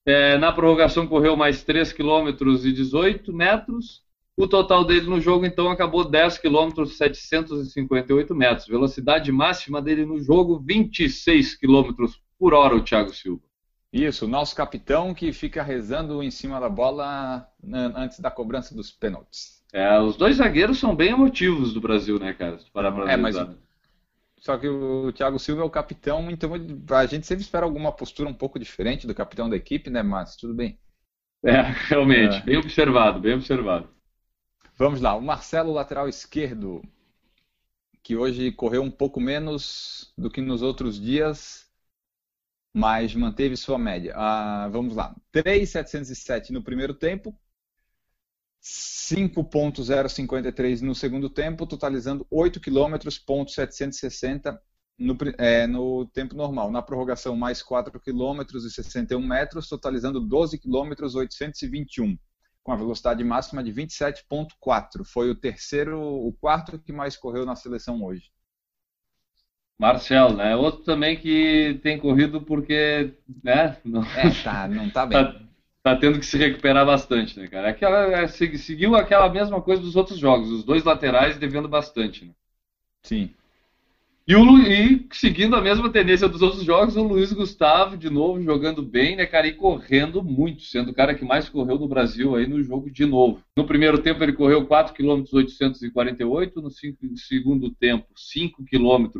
É, 0.06 0.38
na 0.38 0.50
prorrogação 0.50 1.06
correu 1.06 1.36
mais 1.36 1.62
3 1.62 1.92
km 1.92 2.30
e 2.64 2.72
18 2.72 3.30
metros. 3.34 4.02
O 4.34 4.48
total 4.48 4.86
dele 4.86 5.04
no 5.04 5.20
jogo 5.20 5.44
então 5.44 5.68
acabou 5.68 6.08
10 6.08 6.38
km 6.38 6.86
758 6.86 8.34
metros. 8.34 8.66
Velocidade 8.66 9.30
máxima 9.30 9.82
dele 9.82 10.06
no 10.06 10.18
jogo 10.22 10.58
26 10.58 11.56
km 11.56 11.92
por 12.38 12.54
hora, 12.54 12.76
o 12.76 12.82
Thiago 12.82 13.12
Silva. 13.12 13.43
Isso, 13.94 14.24
o 14.24 14.28
nosso 14.28 14.56
capitão 14.56 15.14
que 15.14 15.32
fica 15.32 15.62
rezando 15.62 16.20
em 16.20 16.30
cima 16.30 16.58
da 16.58 16.68
bola 16.68 17.48
né, 17.62 17.92
antes 17.94 18.18
da 18.18 18.28
cobrança 18.28 18.74
dos 18.74 18.90
pênaltis. 18.90 19.62
É, 19.72 20.00
os 20.00 20.16
dois 20.16 20.36
zagueiros 20.36 20.80
são 20.80 20.96
bem 20.96 21.12
emotivos 21.12 21.72
do 21.72 21.80
Brasil, 21.80 22.18
né, 22.18 22.32
cara? 22.32 22.58
Para 22.72 23.12
é, 23.12 23.16
mas 23.16 23.36
só 24.40 24.58
que 24.58 24.68
o 24.68 25.12
Thiago 25.12 25.38
Silva 25.38 25.62
é 25.62 25.64
o 25.64 25.70
capitão, 25.70 26.28
então 26.28 26.50
a 26.90 27.06
gente 27.06 27.24
sempre 27.24 27.44
espera 27.44 27.64
alguma 27.64 27.92
postura 27.92 28.28
um 28.28 28.34
pouco 28.34 28.58
diferente 28.58 29.06
do 29.06 29.14
capitão 29.14 29.48
da 29.48 29.56
equipe, 29.56 29.88
né, 29.88 30.02
mas 30.02 30.34
tudo 30.34 30.52
bem. 30.52 30.76
É, 31.44 31.62
realmente, 31.88 32.36
é. 32.38 32.40
bem 32.40 32.56
observado, 32.56 33.20
bem 33.20 33.34
observado. 33.34 33.88
Vamos 34.76 35.00
lá, 35.00 35.14
o 35.14 35.22
Marcelo, 35.22 35.72
lateral 35.72 36.08
esquerdo, 36.08 36.82
que 38.02 38.16
hoje 38.16 38.50
correu 38.50 38.82
um 38.82 38.90
pouco 38.90 39.20
menos 39.20 40.12
do 40.18 40.28
que 40.28 40.40
nos 40.40 40.62
outros 40.62 41.00
dias, 41.00 41.63
mas 42.74 43.14
manteve 43.14 43.56
sua 43.56 43.78
média. 43.78 44.12
Ah, 44.16 44.68
vamos 44.68 44.96
lá. 44.96 45.14
3,707 45.30 46.52
no 46.52 46.60
primeiro 46.60 46.92
tempo, 46.92 47.32
5.053 48.60 50.80
no 50.80 50.92
segundo 50.94 51.30
tempo, 51.30 51.66
totalizando 51.66 52.26
8 52.28 52.60
km, 52.60 52.96
ponto 53.24 53.52
760 53.52 54.60
no, 54.98 55.16
é, 55.38 55.68
no 55.68 56.06
tempo 56.06 56.34
normal. 56.34 56.72
Na 56.72 56.82
prorrogação, 56.82 57.36
mais 57.36 57.62
4 57.62 58.00
km 58.00 58.40
e 58.54 58.70
61 58.70 59.24
metros, 59.24 59.68
totalizando 59.68 60.20
12 60.20 60.58
km 60.58 60.94
821, 61.14 62.18
com 62.62 62.72
a 62.72 62.76
velocidade 62.76 63.22
máxima 63.22 63.62
de 63.62 63.72
27.4. 63.72 65.04
Foi 65.04 65.30
o 65.30 65.36
terceiro, 65.36 66.00
o 66.00 66.32
quarto 66.32 66.76
que 66.78 66.92
mais 66.92 67.16
correu 67.16 67.46
na 67.46 67.54
seleção 67.54 68.02
hoje. 68.02 68.32
Marcel, 69.78 70.32
né? 70.32 70.54
Outro 70.56 70.82
também 70.82 71.16
que 71.16 71.78
tem 71.82 71.98
corrido 71.98 72.40
porque, 72.40 73.12
né? 73.42 73.76
Não, 73.84 74.02
é, 74.02 74.30
tá, 74.42 74.68
não 74.68 74.88
tá 74.88 75.04
bem. 75.04 75.18
tá, 75.24 75.40
tá, 75.82 75.96
tendo 75.96 76.18
que 76.18 76.26
se 76.26 76.38
recuperar 76.38 76.86
bastante, 76.86 77.38
né, 77.38 77.48
cara? 77.48 77.70
Aquela, 77.70 78.12
é, 78.12 78.26
seguiu 78.28 78.94
aquela 78.94 79.28
mesma 79.28 79.60
coisa 79.60 79.82
dos 79.82 79.96
outros 79.96 80.18
jogos, 80.18 80.50
os 80.50 80.64
dois 80.64 80.84
laterais 80.84 81.36
devendo 81.36 81.68
bastante, 81.68 82.24
né? 82.24 82.32
Sim. 83.02 83.30
E, 84.26 84.34
o, 84.34 84.58
e 84.58 85.06
seguindo 85.12 85.54
a 85.54 85.60
mesma 85.60 85.90
tendência 85.90 86.26
dos 86.26 86.40
outros 86.40 86.64
jogos, 86.64 86.96
o 86.96 87.02
Luiz 87.02 87.30
Gustavo, 87.30 87.94
de 87.94 88.08
novo, 88.08 88.42
jogando 88.42 88.80
bem, 88.80 89.16
né, 89.16 89.26
cara, 89.26 89.46
e 89.46 89.52
correndo 89.52 90.22
muito, 90.22 90.62
sendo 90.62 90.92
o 90.92 90.94
cara 90.94 91.14
que 91.14 91.26
mais 91.26 91.46
correu 91.46 91.78
no 91.78 91.86
Brasil 91.86 92.34
aí 92.34 92.46
no 92.46 92.62
jogo 92.62 92.90
de 92.90 93.04
novo. 93.04 93.42
No 93.54 93.66
primeiro 93.66 93.98
tempo 93.98 94.22
ele 94.22 94.32
correu 94.32 94.66
4 94.66 94.94
km 94.94 95.24
848, 95.30 96.62
no 96.62 96.70
segundo 97.18 97.70
tempo 97.70 98.06
5 98.16 98.64
km 98.64 99.10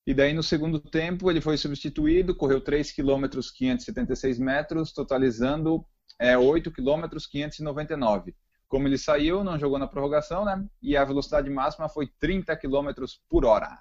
E 0.08 0.14
daí 0.16 0.34
no 0.34 0.42
segundo 0.42 0.80
tempo 0.80 1.30
ele 1.30 1.40
foi 1.40 1.56
substituído, 1.56 2.36
correu 2.36 2.60
3 2.60 2.92
km 2.92 3.30
576 3.56 4.40
metros, 4.40 4.92
totalizando 4.92 5.86
é, 6.20 6.36
8 6.36 6.72
km 6.72 7.04
599. 7.32 8.36
Como 8.68 8.88
ele 8.88 8.98
saiu, 8.98 9.44
não 9.44 9.60
jogou 9.60 9.78
na 9.78 9.86
prorrogação, 9.86 10.44
né? 10.44 10.66
E 10.82 10.98
a 10.98 11.06
velocidade 11.06 11.48
máxima 11.48 11.88
foi 11.88 12.08
30 12.20 12.58
km 12.58 12.90
por 13.30 13.46
hora. 13.46 13.78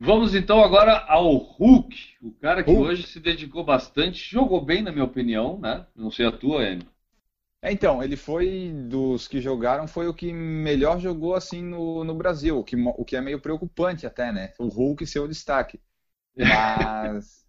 Vamos 0.00 0.34
então 0.34 0.62
agora 0.64 1.04
ao 1.06 1.36
Hulk, 1.36 2.16
o 2.22 2.32
cara 2.32 2.64
que 2.64 2.72
Hulk. 2.72 2.78
hoje 2.78 3.06
se 3.06 3.20
dedicou 3.20 3.62
bastante, 3.62 4.18
jogou 4.30 4.64
bem 4.64 4.80
na 4.82 4.90
minha 4.90 5.04
opinião, 5.04 5.58
né? 5.60 5.86
Não 5.94 6.10
sei 6.10 6.24
a 6.26 6.32
tua, 6.32 6.64
Enio. 6.66 6.88
É, 7.62 7.72
então, 7.72 8.02
ele 8.02 8.16
foi 8.16 8.72
dos 8.88 9.26
que 9.26 9.40
jogaram, 9.40 9.88
foi 9.88 10.06
o 10.06 10.14
que 10.14 10.32
melhor 10.32 11.00
jogou 11.00 11.34
assim 11.34 11.62
no, 11.62 12.04
no 12.04 12.14
Brasil, 12.14 12.58
o 12.58 12.64
que, 12.64 12.76
o 12.76 13.04
que 13.04 13.16
é 13.16 13.20
meio 13.20 13.40
preocupante 13.40 14.06
até, 14.06 14.30
né? 14.32 14.52
O 14.58 14.68
Hulk 14.68 15.06
ser 15.06 15.20
o 15.20 15.28
destaque. 15.28 15.80
Mas, 16.36 17.46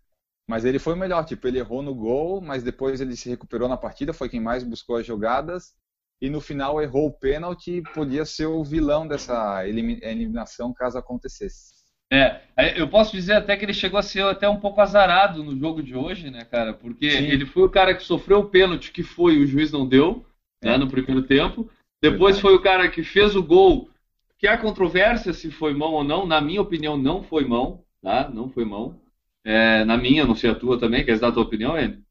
mas 0.48 0.66
ele 0.66 0.80
foi 0.80 0.94
o 0.94 0.98
melhor, 0.98 1.26
tipo, 1.26 1.48
ele 1.48 1.60
errou 1.60 1.82
no 1.84 1.96
gol, 1.96 2.42
mas 2.42 2.64
depois 2.64 3.02
ele 3.02 3.16
se 3.18 3.30
recuperou 3.30 3.70
na 3.70 3.78
partida, 3.78 4.14
foi 4.14 4.30
quem 4.30 4.42
mais 4.42 4.64
buscou 4.64 4.98
as 4.98 5.06
jogadas 5.06 5.76
e 6.22 6.30
no 6.30 6.42
final 6.42 6.82
errou 6.82 7.08
o 7.08 7.14
pênalti 7.14 7.78
e 7.78 7.84
podia 7.84 8.26
ser 8.26 8.48
o 8.48 8.64
vilão 8.64 9.08
dessa 9.08 9.68
eliminação 9.68 10.74
caso 10.74 10.98
acontecesse. 10.98 11.77
É, 12.10 12.42
eu 12.76 12.88
posso 12.88 13.12
dizer 13.12 13.34
até 13.34 13.56
que 13.56 13.66
ele 13.66 13.74
chegou 13.74 14.00
a 14.00 14.04
ser 14.04 14.24
até 14.24 14.48
um 14.48 14.60
pouco 14.60 14.82
azarado 14.82 15.44
no 15.44 15.58
jogo 15.58 15.84
de 15.84 15.96
hoje, 15.96 16.30
né, 16.30 16.44
cara? 16.46 16.74
Porque 16.74 17.12
Sim. 17.12 17.26
ele 17.26 17.46
foi 17.46 17.64
o 17.64 17.70
cara 17.70 17.94
que 17.94 18.04
sofreu 18.04 18.40
o 18.40 18.50
pênalti 18.50 18.92
que 18.92 19.04
foi, 19.04 19.38
o 19.38 19.46
juiz 19.46 19.72
não 19.72 19.88
deu, 19.88 20.26
né, 20.64 20.70
é. 20.70 20.72
né, 20.72 20.78
no 20.78 20.90
primeiro 20.90 21.22
tempo. 21.24 21.70
Depois 22.02 22.36
Verdade. 22.36 22.42
foi 22.42 22.56
o 22.56 22.62
cara 22.62 22.90
que 22.90 23.04
fez 23.04 23.36
o 23.36 23.44
gol, 23.44 23.90
que 24.38 24.48
há 24.48 24.58
controvérsia 24.58 25.34
se 25.34 25.52
foi 25.52 25.74
mão 25.74 25.94
ou 25.94 26.04
não. 26.04 26.26
Na 26.26 26.40
minha 26.40 26.62
opinião, 26.62 26.96
não 26.96 27.24
foi 27.24 27.44
mão, 27.44 27.84
tá? 28.02 28.30
Não 28.30 28.50
foi 28.50 28.64
mão. 28.66 29.00
É, 29.44 29.84
na 29.84 29.98
minha, 29.98 30.26
não 30.26 30.36
sei 30.36 30.50
a 30.50 30.56
tua 30.56 30.80
também, 30.80 31.06
quer 31.06 31.20
dar 31.20 31.30
a 31.30 31.32
tua 31.32 31.44
opinião, 31.44 31.78
Enio? 31.78 32.04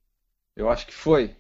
Eu 0.57 0.71
acho 0.71 0.87
que 0.87 0.95
foi. 0.95 1.37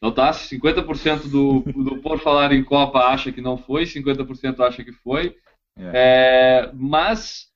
Não 0.00 0.12
tá? 0.12 0.30
50% 0.30 1.28
do, 1.28 1.60
do 1.60 1.98
Por 2.02 2.20
Falar 2.20 2.52
em 2.52 2.62
Copa 2.62 2.98
acha 2.98 3.32
que 3.32 3.40
não 3.40 3.56
foi, 3.56 3.84
50% 3.84 4.60
acha 4.60 4.84
que 4.84 4.92
foi. 4.92 5.36
É. 5.78 5.90
É, 5.94 6.70
mas 6.74 7.50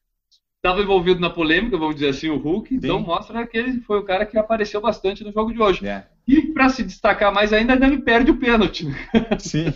estava 0.60 0.82
envolvido 0.82 1.20
na 1.20 1.30
polêmica, 1.30 1.78
vamos 1.78 1.94
dizer 1.94 2.08
assim, 2.08 2.28
o 2.28 2.36
Hulk, 2.36 2.74
então 2.74 2.96
Sim. 2.96 3.02
então 3.02 3.14
mostra 3.14 3.46
que 3.46 3.56
ele 3.56 3.80
foi 3.80 3.98
o 3.98 4.04
cara 4.04 4.26
que 4.26 4.38
apareceu 4.38 4.80
bastante 4.80 5.24
no 5.24 5.32
jogo 5.32 5.52
de 5.52 5.60
hoje. 5.60 5.86
É. 5.86 6.06
E 6.28 6.42
para 6.52 6.68
se 6.68 6.84
destacar 6.84 7.32
mais 7.32 7.52
ainda, 7.52 7.72
ainda 7.72 7.88
me 7.88 7.98
perde 8.02 8.30
o 8.30 8.36
pênalti. 8.36 8.86
Sim. 9.40 9.72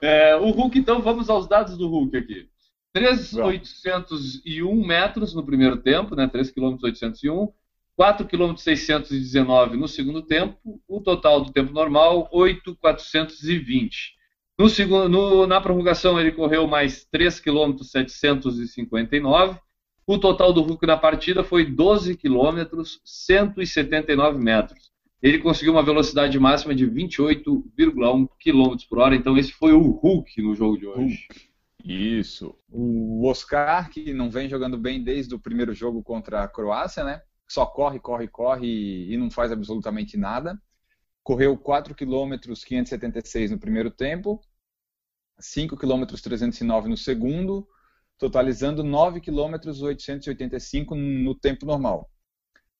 é, 0.00 0.36
o 0.36 0.50
Hulk, 0.50 0.78
então, 0.78 1.02
vamos 1.02 1.28
aos 1.28 1.48
dados 1.48 1.76
do 1.76 1.88
Hulk 1.88 2.16
aqui. 2.16 2.48
3,801 2.92 4.86
metros 4.86 5.34
no 5.34 5.44
primeiro 5.44 5.76
tempo, 5.76 6.14
né? 6.14 6.28
3 6.28 6.50
km 6.52 6.76
801, 6.80 7.48
4 7.96 8.26
km 8.28 8.56
619 8.56 9.76
no 9.76 9.88
segundo 9.88 10.22
tempo, 10.22 10.80
o 10.86 11.00
total 11.00 11.40
do 11.40 11.52
tempo 11.52 11.72
normal 11.72 12.28
8,420. 12.32 14.17
No 14.58 14.68
segundo, 14.68 15.08
no, 15.08 15.46
na 15.46 15.60
prorrogação 15.60 16.18
ele 16.18 16.32
correu 16.32 16.66
mais 16.66 17.04
3 17.04 17.38
km 17.38 17.76
759. 17.80 19.60
O 20.04 20.18
total 20.18 20.52
do 20.52 20.62
Hulk 20.62 20.84
na 20.84 20.96
partida 20.96 21.44
foi 21.44 21.64
12 21.64 22.16
km 22.16 22.82
179 23.04 24.38
metros. 24.38 24.90
Ele 25.22 25.38
conseguiu 25.38 25.72
uma 25.72 25.82
velocidade 25.82 26.36
máxima 26.40 26.74
de 26.74 26.86
28,1 26.88 28.28
km 28.40 28.76
por 28.88 28.98
hora. 28.98 29.14
Então 29.14 29.38
esse 29.38 29.52
foi 29.52 29.72
o 29.72 29.90
Hulk 29.90 30.42
no 30.42 30.56
jogo 30.56 30.76
de 30.76 30.86
hoje. 30.86 31.28
Isso. 31.84 32.56
O 32.68 33.28
Oscar, 33.28 33.90
que 33.90 34.12
não 34.12 34.28
vem 34.28 34.48
jogando 34.48 34.76
bem 34.76 35.02
desde 35.02 35.34
o 35.34 35.38
primeiro 35.38 35.72
jogo 35.72 36.02
contra 36.02 36.42
a 36.42 36.48
Croácia, 36.48 37.04
né? 37.04 37.22
Só 37.48 37.64
corre, 37.64 38.00
corre, 38.00 38.26
corre 38.26 39.12
e 39.12 39.16
não 39.16 39.30
faz 39.30 39.52
absolutamente 39.52 40.16
nada 40.16 40.60
correu 41.28 41.58
4 41.58 41.94
km 41.94 42.38
576 42.40 43.50
no 43.50 43.58
primeiro 43.58 43.90
tempo, 43.90 44.40
5 45.38 45.76
km 45.76 46.06
309 46.06 46.88
no 46.88 46.96
segundo, 46.96 47.68
totalizando 48.16 48.82
9 48.82 49.20
km 49.20 49.56
885 49.66 50.94
no 50.94 51.34
tempo 51.34 51.66
normal. 51.66 52.10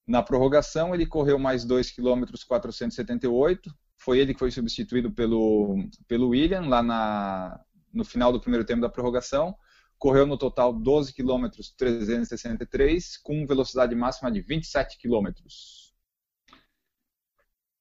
Na 0.07 0.23
prorrogação, 0.23 0.95
ele 0.95 1.05
correu 1.05 1.39
mais 1.39 1.63
2 1.67 1.91
km 1.91 2.25
478. 2.49 3.71
Foi 3.99 4.19
ele 4.19 4.33
que 4.33 4.39
foi 4.39 4.51
substituído 4.51 5.13
pelo, 5.13 5.87
pelo 6.07 6.29
William 6.29 6.63
lá 6.69 6.83
na, 6.83 7.61
no 7.93 8.03
final 8.03 8.33
do 8.33 8.41
primeiro 8.41 8.65
tempo 8.65 8.81
da 8.81 8.89
prorrogação. 8.89 9.55
Correu 9.99 10.27
no 10.27 10.39
total 10.39 10.73
12 10.73 11.13
km 11.13 11.49
363 11.77 13.19
com 13.19 13.47
velocidade 13.47 13.95
máxima 13.95 14.33
de 14.33 14.41
27 14.41 14.97
km. 14.97 15.35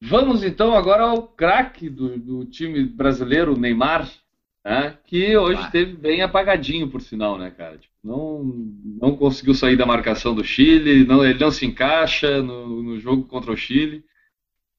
Vamos 0.01 0.43
então 0.43 0.75
agora 0.75 1.03
ao 1.03 1.27
craque 1.27 1.89
do, 1.89 2.17
do, 2.19 2.45
time 2.45 2.83
brasileiro, 2.83 3.57
Neymar, 3.57 4.09
né, 4.63 4.97
que 5.05 5.35
hoje 5.35 5.61
esteve 5.61 5.93
bem 5.93 6.21
apagadinho, 6.21 6.89
por 6.89 7.01
sinal, 7.01 7.37
né, 7.37 7.49
cara? 7.49 7.77
Tipo, 7.77 7.93
não, 8.03 8.43
não 9.01 9.17
conseguiu 9.17 9.55
sair 9.55 9.75
da 9.75 9.85
marcação 9.85 10.35
do 10.35 10.43
Chile, 10.43 11.03
não, 11.03 11.25
ele 11.25 11.39
não 11.39 11.49
se 11.49 11.65
encaixa 11.65 12.43
no, 12.43 12.83
no 12.83 12.99
jogo 12.99 13.23
contra 13.23 13.51
o 13.51 13.57
Chile. 13.57 14.05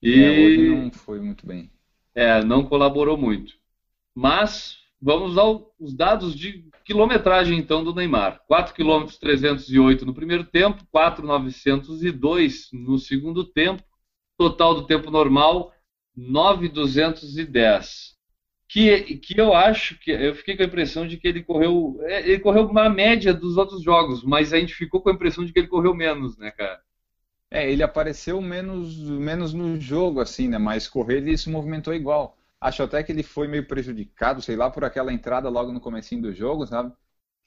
E 0.00 0.22
é, 0.22 0.30
hoje 0.30 0.68
não 0.68 0.90
foi 0.92 1.18
muito 1.20 1.44
bem. 1.44 1.68
É, 2.14 2.42
não 2.44 2.64
colaborou 2.64 3.18
muito. 3.18 3.54
Mas 4.14 4.78
vamos 5.02 5.36
aos 5.36 5.94
dados 5.96 6.34
de 6.34 6.64
quilometragem 6.84 7.58
então 7.58 7.82
do 7.82 7.92
Neymar. 7.92 8.40
4 8.46 8.72
km 8.72 9.06
308 9.20 10.06
no 10.06 10.14
primeiro 10.14 10.44
tempo, 10.44 10.86
4,902 10.92 12.68
no 12.72 12.98
segundo 12.98 13.44
tempo 13.44 13.82
total 14.38 14.74
do 14.74 14.86
tempo 14.86 15.10
normal 15.10 15.74
9,210. 16.16 18.16
Que, 18.68 19.16
que 19.16 19.40
eu 19.40 19.54
acho 19.54 19.98
que 19.98 20.10
eu 20.10 20.34
fiquei 20.34 20.56
com 20.56 20.62
a 20.62 20.66
impressão 20.66 21.06
de 21.06 21.16
que 21.16 21.26
ele 21.26 21.42
correu 21.42 21.98
é, 22.02 22.20
ele 22.20 22.38
correu 22.38 22.66
uma 22.66 22.88
média 22.88 23.32
dos 23.32 23.56
outros 23.56 23.82
jogos, 23.82 24.22
mas 24.22 24.52
a 24.52 24.58
gente 24.58 24.74
ficou 24.74 25.00
com 25.00 25.08
a 25.08 25.12
impressão 25.12 25.44
de 25.44 25.52
que 25.52 25.58
ele 25.58 25.68
correu 25.68 25.94
menos, 25.94 26.36
né, 26.36 26.50
cara? 26.50 26.80
É, 27.50 27.70
ele 27.70 27.82
apareceu 27.82 28.40
menos 28.42 28.98
menos 28.98 29.54
no 29.54 29.80
jogo 29.80 30.20
assim, 30.20 30.48
né, 30.48 30.58
mas 30.58 30.86
correr 30.88 31.18
ele 31.18 31.36
se 31.38 31.48
movimentou 31.50 31.94
igual. 31.94 32.36
Acho 32.60 32.82
até 32.82 33.02
que 33.02 33.12
ele 33.12 33.22
foi 33.22 33.48
meio 33.48 33.66
prejudicado, 33.66 34.42
sei 34.42 34.56
lá, 34.56 34.70
por 34.70 34.84
aquela 34.84 35.12
entrada 35.12 35.48
logo 35.48 35.72
no 35.72 35.80
comecinho 35.80 36.22
do 36.22 36.34
jogo, 36.34 36.66
sabe? 36.66 36.92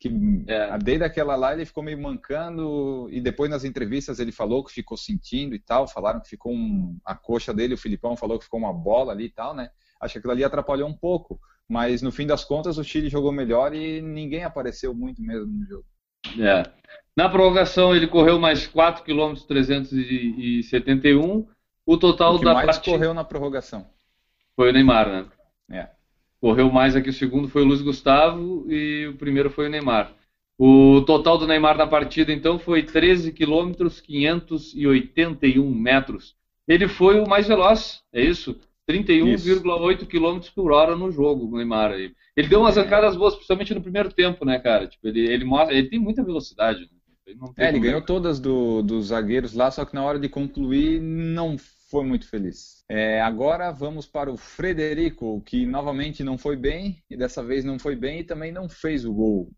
Que 0.01 0.09
é. 0.47 0.75
desde 0.79 1.03
aquela 1.03 1.35
lá 1.35 1.53
ele 1.53 1.63
ficou 1.63 1.83
meio 1.83 2.01
mancando 2.01 3.07
e 3.11 3.21
depois 3.21 3.51
nas 3.51 3.63
entrevistas 3.63 4.19
ele 4.19 4.31
falou 4.31 4.63
que 4.63 4.73
ficou 4.73 4.97
sentindo 4.97 5.53
e 5.53 5.59
tal, 5.59 5.87
falaram 5.87 6.19
que 6.19 6.27
ficou 6.27 6.51
um, 6.51 6.97
a 7.05 7.13
coxa 7.13 7.53
dele, 7.53 7.75
o 7.75 7.77
Filipão 7.77 8.17
falou 8.17 8.39
que 8.39 8.45
ficou 8.45 8.59
uma 8.59 8.73
bola 8.73 9.11
ali 9.11 9.25
e 9.25 9.29
tal, 9.29 9.53
né? 9.53 9.69
Acho 10.01 10.13
que 10.13 10.17
aquilo 10.17 10.33
ali 10.33 10.43
atrapalhou 10.43 10.89
um 10.89 10.97
pouco, 10.97 11.39
mas 11.69 12.01
no 12.01 12.11
fim 12.11 12.25
das 12.25 12.43
contas 12.43 12.79
o 12.79 12.83
Chile 12.83 13.09
jogou 13.09 13.31
melhor 13.31 13.75
e 13.75 14.01
ninguém 14.01 14.43
apareceu 14.43 14.91
muito 14.91 15.21
mesmo 15.21 15.45
no 15.45 15.67
jogo. 15.67 15.85
É. 16.39 16.63
Na 17.15 17.29
prorrogação 17.29 17.95
ele 17.95 18.07
correu 18.07 18.39
mais 18.39 18.65
4 18.65 19.03
km 19.03 19.35
371, 19.47 21.47
o 21.85 21.97
total 21.97 22.33
o 22.33 22.39
que 22.39 22.45
da 22.45 22.55
mais 22.55 22.65
partida... 22.65 22.97
correu 22.97 23.13
na 23.13 23.23
prorrogação. 23.23 23.87
Foi 24.55 24.71
o 24.71 24.73
Neymar, 24.73 25.07
né? 25.07 25.27
É. 25.69 25.89
Correu 26.41 26.71
mais 26.71 26.95
aqui, 26.95 27.09
o 27.09 27.13
segundo 27.13 27.47
foi 27.47 27.61
o 27.61 27.65
Luiz 27.65 27.83
Gustavo 27.83 28.65
e 28.67 29.05
o 29.07 29.13
primeiro 29.15 29.51
foi 29.51 29.67
o 29.67 29.69
Neymar. 29.69 30.11
O 30.57 31.01
total 31.01 31.37
do 31.37 31.45
Neymar 31.45 31.77
na 31.77 31.85
partida, 31.85 32.33
então, 32.33 32.57
foi 32.57 32.81
13 32.81 33.31
quilômetros 33.31 34.01
581 34.01 35.71
metros. 35.71 36.35
Ele 36.67 36.87
foi 36.87 37.19
o 37.19 37.29
mais 37.29 37.47
veloz, 37.47 38.01
é 38.11 38.23
isso? 38.23 38.59
31,8 38.89 40.07
km 40.07 40.39
por 40.55 40.71
hora 40.71 40.95
no 40.95 41.11
jogo, 41.11 41.45
o 41.45 41.57
Neymar. 41.57 41.91
Ele 41.91 42.47
deu 42.49 42.61
umas 42.61 42.75
arrancadas 42.75 43.15
boas, 43.15 43.35
principalmente 43.35 43.75
no 43.75 43.81
primeiro 43.81 44.11
tempo, 44.11 44.43
né, 44.43 44.57
cara? 44.57 44.87
Tipo, 44.87 45.07
ele, 45.07 45.31
ele 45.31 45.45
mostra, 45.45 45.75
ele 45.75 45.89
tem 45.89 45.99
muita 45.99 46.23
velocidade. 46.23 46.81
Né? 46.81 46.87
Ele 47.25 47.39
é, 47.57 47.69
ele 47.69 47.79
ganhou 47.79 48.01
todas 48.01 48.39
do, 48.39 48.81
dos 48.81 49.07
zagueiros 49.07 49.53
lá, 49.53 49.69
só 49.69 49.85
que 49.85 49.93
na 49.93 50.03
hora 50.03 50.19
de 50.19 50.27
concluir 50.27 50.99
não 50.99 51.57
foi 51.89 52.03
muito 52.03 52.27
feliz. 52.27 52.83
É, 52.89 53.21
agora 53.21 53.71
vamos 53.71 54.07
para 54.07 54.31
o 54.31 54.37
Frederico, 54.37 55.41
que 55.45 55.65
novamente 55.65 56.23
não 56.23 56.37
foi 56.37 56.55
bem, 56.55 57.03
e 57.09 57.15
dessa 57.15 57.43
vez 57.43 57.63
não 57.63 57.77
foi 57.77 57.95
bem 57.95 58.19
e 58.19 58.23
também 58.23 58.51
não 58.51 58.67
fez 58.67 59.05
o 59.05 59.13
gol. 59.13 59.51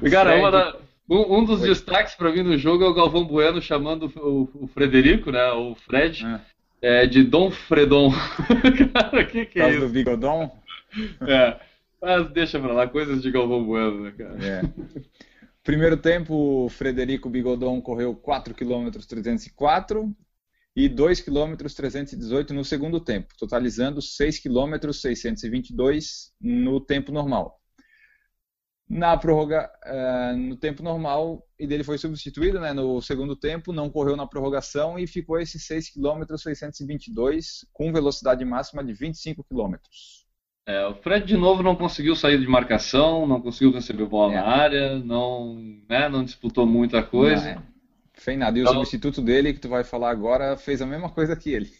O 0.00 0.10
cara, 0.10 0.32
Fred... 0.32 0.50
da, 0.50 0.76
um, 1.08 1.38
um, 1.38 1.44
dos 1.44 1.60
foi. 1.60 1.68
destaques 1.68 2.14
para 2.14 2.30
mim 2.32 2.42
no 2.42 2.56
jogo 2.56 2.84
é 2.84 2.88
o 2.88 2.94
Galvão 2.94 3.24
Bueno 3.24 3.60
chamando 3.60 4.12
o, 4.16 4.48
o 4.64 4.66
Frederico, 4.68 5.32
né, 5.32 5.50
o 5.52 5.74
Fred, 5.74 6.24
é. 6.24 6.40
É, 6.82 7.06
de 7.06 7.22
Dom 7.22 7.50
Fredon. 7.50 8.10
cara, 8.94 9.22
o 9.22 9.26
que, 9.26 9.44
que 9.44 9.60
é 9.60 9.70
isso? 9.70 9.80
do 9.80 9.88
Bigodon? 9.88 10.50
É, 11.26 11.56
mas 12.00 12.30
deixa 12.30 12.58
pra 12.58 12.72
lá, 12.72 12.86
coisas 12.86 13.22
de 13.22 13.30
Galvão 13.30 13.62
Bueno, 13.64 14.04
né, 14.04 14.14
cara? 14.16 14.36
É. 14.42 14.62
Primeiro 15.70 15.96
tempo, 15.96 16.64
o 16.64 16.68
Frederico 16.68 17.30
Bigodon 17.30 17.80
correu 17.80 18.12
4 18.12 18.52
km 18.56 18.90
304 18.90 20.12
e 20.74 20.88
2 20.88 21.20
km 21.20 21.54
318 21.54 22.52
no 22.52 22.64
segundo 22.64 22.98
tempo, 22.98 23.32
totalizando 23.38 24.02
6 24.02 24.40
km 24.40 24.92
622 24.92 26.32
no 26.40 26.80
tempo 26.80 27.12
normal. 27.12 27.56
Na 28.88 29.16
prorroga, 29.16 29.70
uh, 29.86 30.36
no 30.36 30.56
tempo 30.56 30.82
normal, 30.82 31.48
e 31.56 31.68
dele 31.68 31.84
foi 31.84 31.98
substituído 31.98 32.58
né, 32.58 32.72
no 32.72 33.00
segundo 33.00 33.36
tempo, 33.36 33.72
não 33.72 33.88
correu 33.88 34.16
na 34.16 34.26
prorrogação 34.26 34.98
e 34.98 35.06
ficou 35.06 35.38
esses 35.38 35.64
6 35.66 35.90
km 35.90 36.36
622 36.36 37.64
com 37.72 37.92
velocidade 37.92 38.44
máxima 38.44 38.82
de 38.82 38.92
25 38.92 39.44
km. 39.44 39.76
É, 40.66 40.86
o 40.86 40.94
Fred 40.94 41.26
de 41.26 41.36
novo 41.36 41.62
não 41.62 41.74
conseguiu 41.74 42.14
sair 42.14 42.38
de 42.38 42.46
marcação, 42.46 43.26
não 43.26 43.40
conseguiu 43.40 43.72
receber 43.72 44.06
bola 44.06 44.32
é. 44.32 44.36
na 44.36 44.46
área, 44.46 44.98
não, 44.98 45.56
né, 45.88 46.08
não 46.08 46.22
disputou 46.22 46.66
muita 46.66 47.02
coisa. 47.02 47.54
Não, 47.54 47.60
é. 47.60 47.62
Fez 48.14 48.38
nada. 48.38 48.58
E 48.58 48.60
então, 48.60 48.72
o 48.72 48.76
substituto 48.76 49.22
dele, 49.22 49.54
que 49.54 49.60
tu 49.60 49.68
vai 49.68 49.82
falar 49.82 50.10
agora, 50.10 50.56
fez 50.56 50.82
a 50.82 50.86
mesma 50.86 51.08
coisa 51.08 51.34
que 51.34 51.50
ele. 51.50 51.70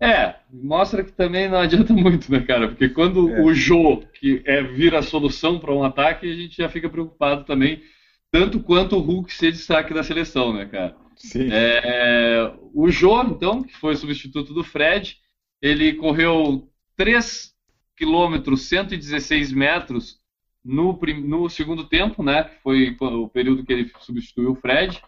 É, 0.00 0.34
mostra 0.52 1.02
que 1.02 1.12
também 1.12 1.48
não 1.48 1.58
adianta 1.58 1.92
muito, 1.94 2.30
né, 2.30 2.40
cara? 2.40 2.68
Porque 2.68 2.88
quando 2.88 3.30
é. 3.30 3.40
o 3.40 3.54
Jô, 3.54 4.02
que 4.12 4.42
é 4.44 4.62
vira 4.62 4.98
a 4.98 5.02
solução 5.02 5.58
para 5.58 5.74
um 5.74 5.82
ataque, 5.82 6.30
a 6.30 6.34
gente 6.34 6.56
já 6.58 6.68
fica 6.68 6.90
preocupado 6.90 7.44
também, 7.44 7.82
tanto 8.30 8.60
quanto 8.60 8.96
o 8.96 9.00
Hulk 9.00 9.32
ser 9.32 9.52
destaque 9.52 9.94
da 9.94 10.02
seleção, 10.02 10.52
né, 10.52 10.66
cara? 10.66 10.94
Sim. 11.16 11.48
É, 11.50 12.52
o 12.74 12.90
Jô, 12.90 13.22
então, 13.22 13.62
que 13.62 13.74
foi 13.76 13.94
o 13.94 13.96
substituto 13.96 14.52
do 14.52 14.62
Fred, 14.62 15.16
ele 15.62 15.94
correu 15.94 16.68
3 16.96 17.55
quilômetros, 17.96 18.68
116 18.68 19.52
metros 19.52 20.20
no, 20.64 20.98
no 21.24 21.48
segundo 21.48 21.84
tempo, 21.84 22.22
né? 22.22 22.44
Que 22.44 22.62
foi 22.62 22.96
o 23.00 23.28
período 23.28 23.64
que 23.64 23.72
ele 23.72 23.90
substituiu 24.00 24.52
o 24.52 24.56
Fred. 24.56 25.02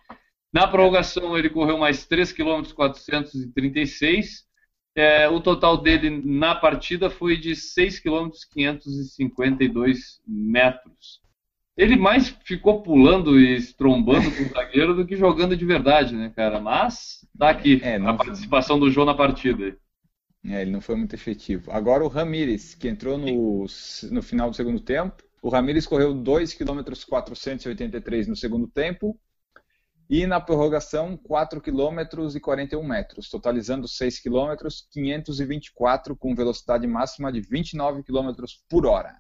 Na 0.53 0.67
prorrogação 0.67 1.37
ele 1.37 1.51
correu 1.51 1.79
mais 1.79 2.07
3 2.07 2.33
km 2.33 2.63
436. 2.75 4.47
É, 4.95 5.29
o 5.29 5.41
total 5.41 5.77
dele 5.77 6.23
na 6.25 6.55
partida 6.55 7.11
foi 7.11 7.37
de 7.37 7.55
6 7.55 8.01
km 8.01 8.31
552 8.53 10.21
metros. 10.27 11.21
Ele 11.77 11.95
mais 11.95 12.37
ficou 12.45 12.83
pulando 12.83 13.39
e 13.39 13.55
estrombando 13.55 14.33
com 14.33 14.43
o 14.43 14.49
zagueiro 14.49 14.95
do 14.97 15.07
que 15.07 15.15
jogando 15.15 15.57
de 15.57 15.65
verdade, 15.65 16.17
né, 16.17 16.33
cara? 16.35 16.61
Mas 16.61 17.25
tá 17.39 17.51
aqui 17.51 17.81
é, 17.85 17.97
a 17.97 18.15
participação 18.15 18.81
do 18.81 18.91
João 18.91 19.07
na 19.07 19.15
partida. 19.15 19.77
É, 20.45 20.63
ele 20.63 20.71
não 20.71 20.81
foi 20.81 20.97
muito 20.97 21.15
efetivo. 21.15 21.71
Agora 21.71 22.05
o 22.05 22.09
Ramires, 22.09 22.75
que 22.75 22.89
entrou 22.89 23.19
no, 23.19 23.67
no 24.11 24.23
final 24.23 24.51
do 24.51 24.57
segundo 24.57 24.81
tempo. 24.81 25.23
O 25.43 25.49
Ramires 25.49 25.87
correu 25.87 26.15
2 26.15 26.55
km 26.55 26.83
483 27.09 28.27
no 28.27 28.37
segundo 28.37 28.67
tempo 28.67 29.19
e 30.11 30.27
na 30.27 30.41
prorrogação 30.41 31.17
4 31.17 31.61
km 31.61 32.35
e 32.35 32.41
41 32.41 32.83
metros, 32.83 33.29
totalizando 33.29 33.87
6 33.87 34.21
km 34.21 34.57
524 34.91 36.17
com 36.17 36.35
velocidade 36.35 36.87
máxima 36.87 37.31
de 37.31 37.41
29 37.41 38.03
km 38.03 38.31
por 38.69 38.87
hora. 38.87 39.15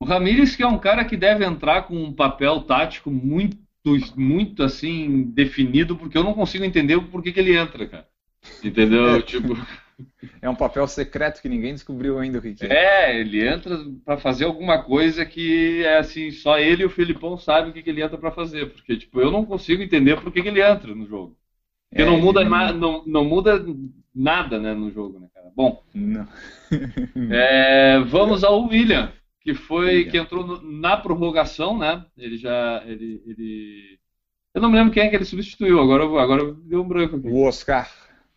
O 0.00 0.04
Ramires 0.04 0.56
que 0.56 0.62
é 0.62 0.66
um 0.66 0.78
cara 0.78 1.04
que 1.04 1.16
deve 1.16 1.44
entrar 1.44 1.82
com 1.82 1.94
um 1.94 2.12
papel 2.12 2.62
tático 2.62 3.10
muito 3.10 3.58
muito 4.14 4.62
assim 4.62 5.22
definido, 5.22 5.96
porque 5.96 6.18
eu 6.18 6.22
não 6.22 6.34
consigo 6.34 6.64
entender 6.64 7.00
por 7.08 7.22
que, 7.22 7.32
que 7.32 7.40
ele 7.40 7.56
entra, 7.56 7.88
cara. 7.88 8.08
Entendeu? 8.62 9.16
É. 9.16 9.22
Tipo 9.22 9.54
é 10.40 10.48
um 10.48 10.54
papel 10.54 10.86
secreto 10.86 11.40
que 11.40 11.48
ninguém 11.48 11.72
descobriu 11.72 12.18
ainda 12.18 12.38
o 12.38 12.42
que, 12.42 12.54
que 12.54 12.66
é. 12.66 13.10
É, 13.10 13.20
ele 13.20 13.46
entra 13.46 13.78
para 14.04 14.18
fazer 14.18 14.44
alguma 14.44 14.82
coisa 14.82 15.24
que 15.24 15.82
é 15.84 15.98
assim, 15.98 16.30
só 16.30 16.58
ele 16.58 16.82
e 16.82 16.86
o 16.86 16.90
Filipão 16.90 17.36
sabem 17.36 17.70
o 17.70 17.72
que, 17.72 17.82
que 17.82 17.90
ele 17.90 18.02
entra 18.02 18.18
para 18.18 18.30
fazer. 18.30 18.70
Porque, 18.70 18.96
tipo, 18.96 19.20
eu 19.20 19.30
não 19.30 19.44
consigo 19.44 19.82
entender 19.82 20.20
por 20.20 20.32
que, 20.32 20.42
que 20.42 20.48
ele 20.48 20.62
entra 20.62 20.94
no 20.94 21.06
jogo. 21.06 21.36
Porque 21.88 22.02
é, 22.02 22.06
não, 22.06 22.18
muda 22.18 22.44
não... 22.44 22.72
não, 22.72 23.04
não 23.06 23.24
muda 23.24 23.64
nada 24.14 24.58
né, 24.58 24.74
no 24.74 24.90
jogo, 24.90 25.18
né, 25.18 25.28
cara? 25.34 25.50
Bom. 25.54 25.82
é, 27.32 27.98
vamos 28.00 28.44
ao 28.44 28.66
William, 28.66 29.12
que 29.40 29.54
foi 29.54 29.86
William. 29.86 30.10
que 30.10 30.18
entrou 30.18 30.46
no, 30.46 30.62
na 30.62 30.96
prorrogação, 30.96 31.78
né? 31.78 32.04
Ele 32.16 32.36
já. 32.36 32.82
Ele, 32.86 33.22
ele... 33.26 33.98
Eu 34.54 34.60
não 34.60 34.70
me 34.70 34.76
lembro 34.76 34.92
quem 34.92 35.04
é 35.04 35.08
que 35.08 35.16
ele 35.16 35.24
substituiu, 35.24 35.80
agora, 35.80 36.04
agora 36.04 36.54
deu 36.64 36.82
um 36.82 36.88
branco 36.88 37.16
aqui. 37.16 37.28
O 37.28 37.44
Oscar 37.44 37.88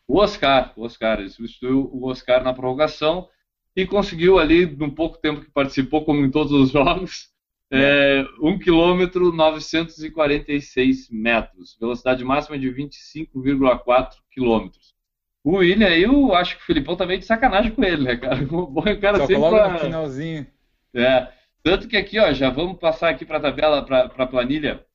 o 0.08 0.20
Oscar. 0.20 0.74
O 0.76 0.84
Oscar, 0.84 1.20
ele 1.20 1.30
substituiu 1.30 1.90
o 1.92 2.08
Oscar 2.08 2.44
na 2.44 2.54
prorrogação 2.54 3.28
e 3.76 3.86
conseguiu 3.86 4.38
ali, 4.38 4.66
no 4.66 4.92
pouco 4.92 5.18
tempo 5.18 5.42
que 5.42 5.52
participou, 5.52 6.06
como 6.06 6.26
em 6.26 6.32
todos 6.32 6.52
os 6.52 6.70
jogos, 6.72 7.34
é, 7.72 8.24
1 8.40 8.60
km 8.60 9.32
946 9.34 11.10
metros, 11.10 11.76
velocidade 11.80 12.24
máxima 12.24 12.58
de 12.60 12.70
25,4 12.70 14.12
km. 14.32 14.70
O 15.44 15.58
William 15.58 15.88
aí, 15.88 16.04
eu 16.04 16.34
acho 16.36 16.56
que 16.56 16.62
o 16.62 16.66
Filipão 16.66 16.96
tá 16.96 17.06
meio 17.06 17.20
de 17.20 17.26
sacanagem 17.26 17.72
com 17.72 17.84
ele, 17.84 18.04
né, 18.04 18.16
cara? 18.16 18.44
O 18.50 19.00
cara 19.00 19.18
Só 19.18 19.28
sempre 19.28 19.50
pra... 19.50 19.70
no 19.70 19.80
finalzinho. 19.80 20.48
É, 20.94 21.28
tanto 21.64 21.88
que 21.88 21.98
aqui, 21.98 22.20
ó, 22.20 22.32
já 22.32 22.50
vamos 22.50 22.80
passar 22.80 23.10
aqui 23.10 23.26
para 23.26 23.38
a 23.40 23.42
tabela, 23.42 23.84
para 23.84 24.24
a 24.24 24.28
planilha 24.28 24.86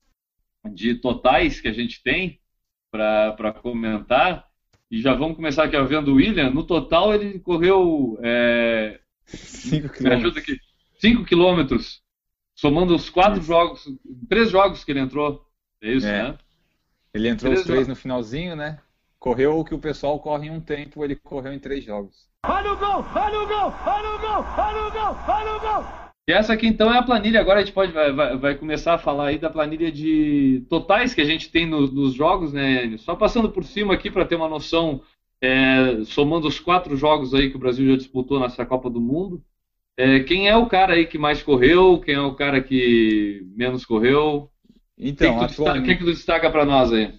de 0.73 0.95
totais 0.95 1.61
que 1.61 1.69
a 1.69 1.73
gente 1.73 2.03
tem 2.03 2.41
para 2.91 3.53
comentar. 3.61 4.48
E 4.91 5.01
já 5.03 5.15
vamos 5.15 5.37
começar 5.37 5.65
aqui 5.65 5.81
vendo 5.83 6.13
o 6.13 6.15
William. 6.15 6.51
No 6.51 6.65
total, 6.65 7.15
ele 7.15 7.39
correu. 7.41 8.19
5 9.27 9.87
é, 9.87 9.89
quilômetros. 9.91 10.45
5 10.99 11.25
quilômetros. 11.25 12.03
Somando 12.55 12.95
os 12.95 13.11
quatro 13.11 13.39
isso. 13.39 13.47
jogos. 13.47 13.85
Três 14.29 14.51
jogos 14.51 14.83
que 14.83 14.91
ele 14.91 15.01
entrou. 15.01 15.47
É 15.83 15.93
isso, 15.93 16.07
é. 16.07 16.23
né? 16.25 16.39
Ele 17.13 17.29
entrou 17.29 17.51
três 17.51 17.61
os 17.61 17.67
três 17.67 17.81
jogos. 17.81 17.89
no 17.89 17.97
finalzinho, 17.97 18.57
né? 18.57 18.81
Correu 19.19 19.59
o 19.59 19.65
que 19.65 19.75
o 19.75 19.79
pessoal 19.79 20.19
corre 20.21 20.47
em 20.47 20.51
um 20.51 20.61
tempo, 20.61 21.05
ele 21.05 21.17
correu 21.17 21.53
em 21.53 21.59
três 21.59 21.85
jogos. 21.85 22.29
Olha 22.47 22.73
o 22.73 22.77
gol! 22.77 23.05
Olha 23.15 23.41
o 23.41 23.47
gol! 23.49 23.75
Olha 23.87 24.11
o 24.11 24.19
gol! 24.19 24.45
Olha 24.57 24.87
o 24.87 24.91
gol! 24.93 25.19
Olha 25.29 25.57
o 25.57 25.61
gol! 25.61 26.08
E 26.29 26.33
essa 26.33 26.53
aqui 26.53 26.67
então 26.67 26.93
é 26.93 26.99
a 26.99 27.03
planilha. 27.03 27.41
Agora 27.41 27.61
a 27.61 27.65
gente 27.65 27.73
pode 27.73 27.91
vai, 27.91 28.37
vai 28.37 28.55
começar 28.55 28.93
a 28.93 28.99
falar 28.99 29.29
aí 29.29 29.39
da 29.39 29.49
planilha 29.49 29.91
de 29.91 30.63
totais 30.69 31.15
que 31.15 31.23
a 31.23 31.25
gente 31.25 31.51
tem 31.51 31.67
no, 31.67 31.91
nos 31.91 32.13
jogos, 32.13 32.53
né? 32.53 32.99
Só 32.99 33.17
passando 33.17 33.51
por 33.51 33.65
cima 33.65 33.95
aqui 33.95 34.11
para 34.11 34.27
ter 34.27 34.35
uma 34.35 34.47
noção, 34.47 35.01
é, 35.41 36.05
somando 36.05 36.47
os 36.47 36.61
quatro 36.61 36.95
jogos 36.99 37.33
aí 37.33 37.49
que 37.49 37.57
o 37.57 37.59
Brasil 37.59 37.91
já 37.91 37.97
disputou 37.97 38.39
nessa 38.39 38.67
Copa 38.67 38.91
do 38.91 39.01
Mundo. 39.01 39.43
É, 39.97 40.21
quem 40.21 40.51
é 40.51 40.55
o 40.55 40.67
cara 40.67 40.93
aí 40.93 41.07
que 41.07 41.17
mais 41.17 41.43
correu? 41.43 41.99
Quem 41.99 42.17
é 42.17 42.21
o 42.21 42.35
cara 42.35 42.61
que 42.61 43.43
menos 43.57 43.87
correu? 43.87 44.51
Então, 44.99 45.39
quem 45.39 45.49
que 45.49 45.55
tu 45.55 45.63
atualmente... 45.63 45.87
destaca, 45.87 45.99
que 45.99 46.05
tu 46.05 46.15
destaca 46.15 46.51
para 46.51 46.67
nós 46.67 46.93
aí? 46.93 47.19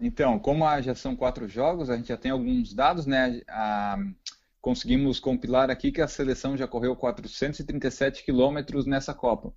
Então, 0.00 0.38
como 0.38 0.64
já 0.80 0.94
são 0.94 1.14
quatro 1.14 1.46
jogos, 1.46 1.90
a 1.90 1.96
gente 1.96 2.08
já 2.08 2.16
tem 2.16 2.30
alguns 2.30 2.72
dados, 2.72 3.04
né? 3.04 3.42
A, 3.50 3.98
conseguimos 4.60 5.18
compilar 5.18 5.70
aqui 5.70 5.90
que 5.90 6.00
a 6.00 6.08
seleção 6.08 6.56
já 6.56 6.68
correu 6.68 6.94
437 6.94 8.24
quilômetros 8.24 8.86
nessa 8.86 9.14
Copa, 9.14 9.54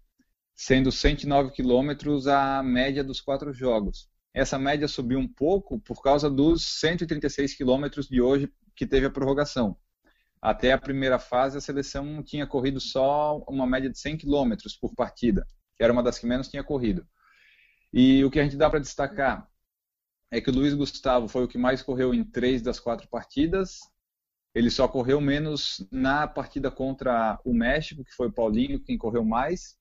sendo 0.56 0.92
109 0.92 1.52
quilômetros 1.52 2.28
a 2.28 2.63
média 2.63 3.04
dos 3.04 3.20
quatro 3.20 3.54
jogos. 3.54 4.10
Essa 4.34 4.58
média 4.58 4.88
subiu 4.88 5.20
um 5.20 5.28
pouco 5.28 5.80
por 5.80 6.02
causa 6.02 6.30
dos 6.30 6.80
136 6.80 7.56
quilômetros 7.56 8.08
de 8.08 8.22
hoje 8.22 8.52
que 8.76 8.88
teve 8.88 9.06
a 9.06 9.12
prorrogação. 9.12 9.78
Até 10.42 10.72
a 10.74 10.78
primeira 10.78 11.20
fase, 11.20 11.58
a 11.58 11.62
seleção 11.62 12.22
tinha 12.24 12.48
corrido 12.48 12.80
só 12.80 13.38
uma 13.48 13.68
média 13.68 13.89
de 13.89 13.98
100 13.98 14.18
quilômetros 14.18 14.76
por 14.76 14.94
partida, 14.96 15.46
que 15.78 15.84
era 15.84 15.94
uma 15.94 16.04
das 16.04 16.18
que 16.20 16.26
menos 16.26 16.48
tinha 16.48 16.63
corrido. 16.63 17.08
E 17.94 18.26
o 18.26 18.32
que 18.32 18.39
a 18.39 18.44
gente 18.44 18.58
dá 18.58 18.70
para 18.70 18.80
destacar 18.80 19.48
é 20.32 20.42
que 20.42 20.50
o 20.50 20.54
Luiz 20.54 20.74
Gustavo 20.74 21.28
foi 21.28 21.44
o 21.44 21.48
que 21.48 21.58
mais 21.58 21.84
correu 21.84 22.13
em 22.13 22.24
três 22.24 22.62
das 22.62 22.80
quatro 22.80 23.08
partidas, 23.08 23.80
ele 24.54 24.70
só 24.70 24.88
correu 24.88 25.20
menos 25.20 25.86
na 25.92 26.28
partida 26.28 26.70
contra 26.70 27.39
o 27.44 27.54
México, 27.54 28.04
que 28.04 28.13
foi 28.13 28.28
o 28.28 28.32
Paulinho 28.32 28.80
quem 28.80 28.98
correu 28.98 29.24
mais. 29.24 29.76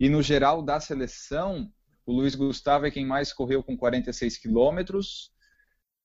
E 0.00 0.08
no 0.08 0.22
geral 0.22 0.62
da 0.62 0.80
seleção, 0.80 1.70
o 2.04 2.12
Luiz 2.12 2.34
Gustavo 2.34 2.86
é 2.86 2.90
quem 2.90 3.04
mais 3.04 3.32
correu 3.32 3.62
com 3.62 3.76
46 3.76 4.38
quilômetros. 4.38 5.32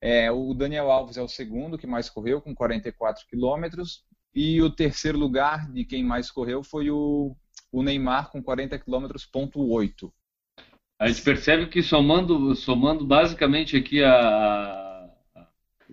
É, 0.01 0.31
o 0.31 0.53
Daniel 0.53 0.91
Alves 0.91 1.15
é 1.15 1.21
o 1.21 1.27
segundo 1.27 1.77
que 1.77 1.87
mais 1.87 2.09
correu 2.09 2.41
com 2.41 2.53
44 2.53 3.25
quilômetros. 3.27 4.03
E 4.33 4.61
o 4.61 4.69
terceiro 4.69 5.17
lugar 5.17 5.71
de 5.71 5.85
quem 5.85 6.03
mais 6.03 6.31
correu 6.31 6.63
foi 6.63 6.89
o, 6.89 7.35
o 7.71 7.83
Neymar 7.83 8.29
com 8.31 8.41
40 8.41 8.79
km, 8.79 9.07
ponto 9.31 9.61
8. 9.61 10.11
A 10.99 11.07
gente 11.07 11.21
percebe 11.21 11.67
que 11.67 11.81
somando, 11.81 12.55
somando 12.55 13.05
basicamente 13.05 13.75
aqui 13.75 14.03
a, 14.03 14.80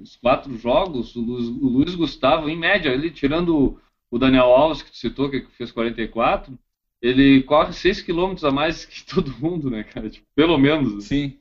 os 0.00 0.16
quatro 0.16 0.56
jogos, 0.56 1.14
o 1.16 1.20
Luiz, 1.20 1.46
o 1.48 1.68
Luiz, 1.68 1.94
Gustavo, 1.94 2.48
em 2.48 2.56
média, 2.56 2.90
ele 2.90 3.10
tirando 3.10 3.80
o 4.10 4.18
Daniel 4.18 4.46
Alves, 4.46 4.82
que 4.82 4.90
tu 4.90 4.96
citou, 4.96 5.30
que 5.30 5.40
fez 5.56 5.70
44, 5.70 6.58
ele 7.00 7.42
corre 7.42 7.72
6 7.72 8.02
km 8.02 8.34
a 8.42 8.50
mais 8.50 8.84
que 8.86 9.04
todo 9.04 9.36
mundo, 9.38 9.70
né, 9.70 9.84
cara? 9.84 10.08
Tipo, 10.08 10.26
pelo 10.34 10.58
menos. 10.58 11.04
Sim. 11.04 11.38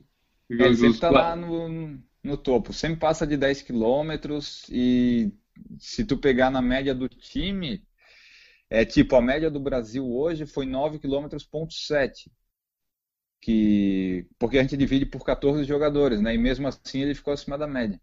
Ele 0.48 0.74
sempre 0.74 0.94
está 0.94 1.10
lá 1.10 1.36
no, 1.36 1.98
no 2.22 2.36
topo, 2.36 2.72
sempre 2.72 2.98
passa 2.98 3.26
de 3.26 3.36
10 3.36 3.62
km 3.62 4.40
e 4.70 5.30
se 5.78 6.04
tu 6.04 6.16
pegar 6.16 6.50
na 6.50 6.62
média 6.62 6.94
do 6.94 7.08
time, 7.08 7.82
é 8.70 8.84
tipo, 8.84 9.14
a 9.16 9.20
média 9.20 9.50
do 9.50 9.60
Brasil 9.60 10.06
hoje 10.10 10.46
foi 10.46 10.64
9 10.64 10.98
km, 10.98 11.26
ponto 11.50 11.74
7. 11.74 12.30
Que, 13.40 14.26
porque 14.38 14.58
a 14.58 14.62
gente 14.62 14.76
divide 14.76 15.06
por 15.06 15.24
14 15.24 15.64
jogadores, 15.64 16.20
né? 16.20 16.34
E 16.34 16.38
mesmo 16.38 16.66
assim 16.66 17.02
ele 17.02 17.14
ficou 17.14 17.32
acima 17.32 17.56
da 17.56 17.66
média. 17.66 18.00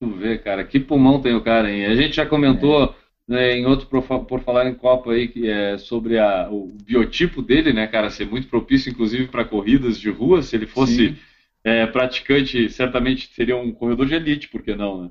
Vê, 0.00 0.38
cara, 0.38 0.64
que 0.64 0.80
pulmão 0.80 1.20
tem 1.20 1.34
o 1.34 1.42
cara, 1.42 1.70
hein? 1.70 1.84
A 1.86 1.94
gente 1.94 2.16
já 2.16 2.24
comentou 2.24 2.84
é. 2.84 2.94
né, 3.28 3.56
em 3.58 3.66
outro 3.66 3.86
por, 3.86 4.40
falar 4.40 4.66
em 4.66 4.74
Copa 4.74 5.12
aí 5.12 5.28
que 5.28 5.48
é 5.48 5.76
sobre 5.76 6.18
a, 6.18 6.48
o 6.50 6.68
biotipo 6.84 7.42
dele, 7.42 7.72
né, 7.72 7.86
cara, 7.86 8.08
ser 8.08 8.26
muito 8.26 8.48
propício, 8.48 8.90
inclusive, 8.90 9.28
para 9.28 9.44
corridas 9.44 9.98
de 9.98 10.08
rua. 10.08 10.42
Se 10.42 10.56
ele 10.56 10.66
fosse 10.66 11.18
é, 11.62 11.86
praticante, 11.86 12.70
certamente 12.70 13.28
seria 13.34 13.56
um 13.56 13.72
corredor 13.72 14.06
de 14.06 14.14
elite, 14.14 14.48
por 14.48 14.62
que 14.62 14.74
não, 14.74 15.04
né? 15.04 15.10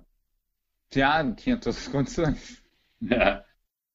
Já 0.92 1.32
tinha 1.34 1.56
todas 1.56 1.78
as 1.78 1.88
condições. 1.88 2.64
É. 3.10 3.48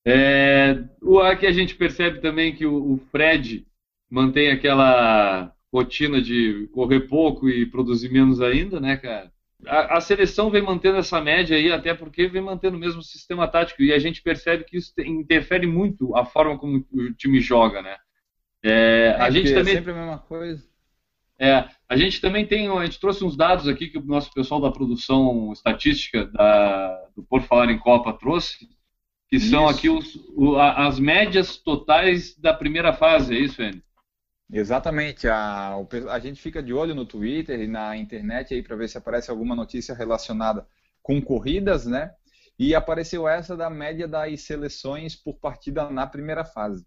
É, 0.06 0.84
o, 1.00 1.18
aqui 1.18 1.46
a 1.46 1.52
gente 1.52 1.74
percebe 1.74 2.20
também 2.20 2.54
que 2.54 2.66
o, 2.66 2.92
o 2.92 2.98
Fred 3.10 3.66
mantém 4.10 4.50
aquela 4.50 5.50
rotina 5.72 6.20
de 6.20 6.68
correr 6.74 7.08
pouco 7.08 7.48
e 7.48 7.64
produzir 7.64 8.10
menos 8.10 8.42
ainda, 8.42 8.78
né, 8.78 8.98
cara? 8.98 9.32
A, 9.66 9.96
a, 9.96 10.00
seleção 10.00 10.50
vem 10.50 10.62
mantendo 10.62 10.98
essa 10.98 11.20
média 11.20 11.56
aí, 11.56 11.72
até 11.72 11.94
porque 11.94 12.26
vem 12.26 12.42
mantendo 12.42 12.76
o 12.76 12.80
mesmo 12.80 13.02
sistema 13.02 13.48
tático, 13.48 13.82
e 13.82 13.92
a 13.92 13.98
gente 13.98 14.22
percebe 14.22 14.64
que 14.64 14.76
isso 14.76 14.92
interfere 14.98 15.66
muito 15.66 16.14
a 16.16 16.24
forma 16.24 16.58
como 16.58 16.84
o 16.92 17.12
time 17.14 17.40
joga, 17.40 17.82
né? 17.82 17.96
É, 18.62 19.16
a 19.18 19.28
é, 19.28 19.30
gente 19.30 19.52
também... 19.52 19.74
é 19.74 19.76
sempre 19.76 19.92
a 19.92 19.94
mesma 19.94 20.18
coisa. 20.18 20.66
É, 21.38 21.68
a 21.88 21.96
gente 21.96 22.20
também 22.20 22.46
tem, 22.46 22.68
a 22.68 22.84
gente 22.84 23.00
trouxe 23.00 23.24
uns 23.24 23.36
dados 23.36 23.66
aqui 23.66 23.88
que 23.88 23.98
o 23.98 24.04
nosso 24.04 24.32
pessoal 24.32 24.60
da 24.60 24.70
produção 24.70 25.52
estatística 25.52 26.26
da, 26.26 27.08
do 27.16 27.22
Por 27.24 27.42
Falar 27.42 27.70
em 27.70 27.78
Copa 27.78 28.12
trouxe, 28.12 28.68
que 29.28 29.36
isso. 29.36 29.50
são 29.50 29.68
aqui 29.68 29.88
os, 29.88 30.14
o, 30.36 30.56
as 30.56 30.98
médias 30.98 31.56
totais 31.56 32.38
da 32.38 32.54
primeira 32.54 32.92
fase, 32.92 33.34
é 33.34 33.38
isso, 33.38 33.62
Enio? 33.62 33.82
Exatamente. 34.50 35.26
A, 35.28 35.76
a 36.10 36.18
gente 36.18 36.40
fica 36.40 36.62
de 36.62 36.72
olho 36.72 36.94
no 36.94 37.06
Twitter 37.06 37.60
e 37.60 37.66
na 37.66 37.96
internet 37.96 38.54
aí 38.54 38.62
para 38.62 38.76
ver 38.76 38.88
se 38.88 38.98
aparece 38.98 39.30
alguma 39.30 39.54
notícia 39.56 39.94
relacionada 39.94 40.66
com 41.02 41.20
corridas, 41.20 41.86
né? 41.86 42.12
E 42.58 42.74
apareceu 42.74 43.26
essa 43.26 43.56
da 43.56 43.68
média 43.68 44.06
das 44.06 44.42
seleções 44.42 45.16
por 45.16 45.34
partida 45.34 45.90
na 45.90 46.06
primeira 46.06 46.44
fase. 46.44 46.86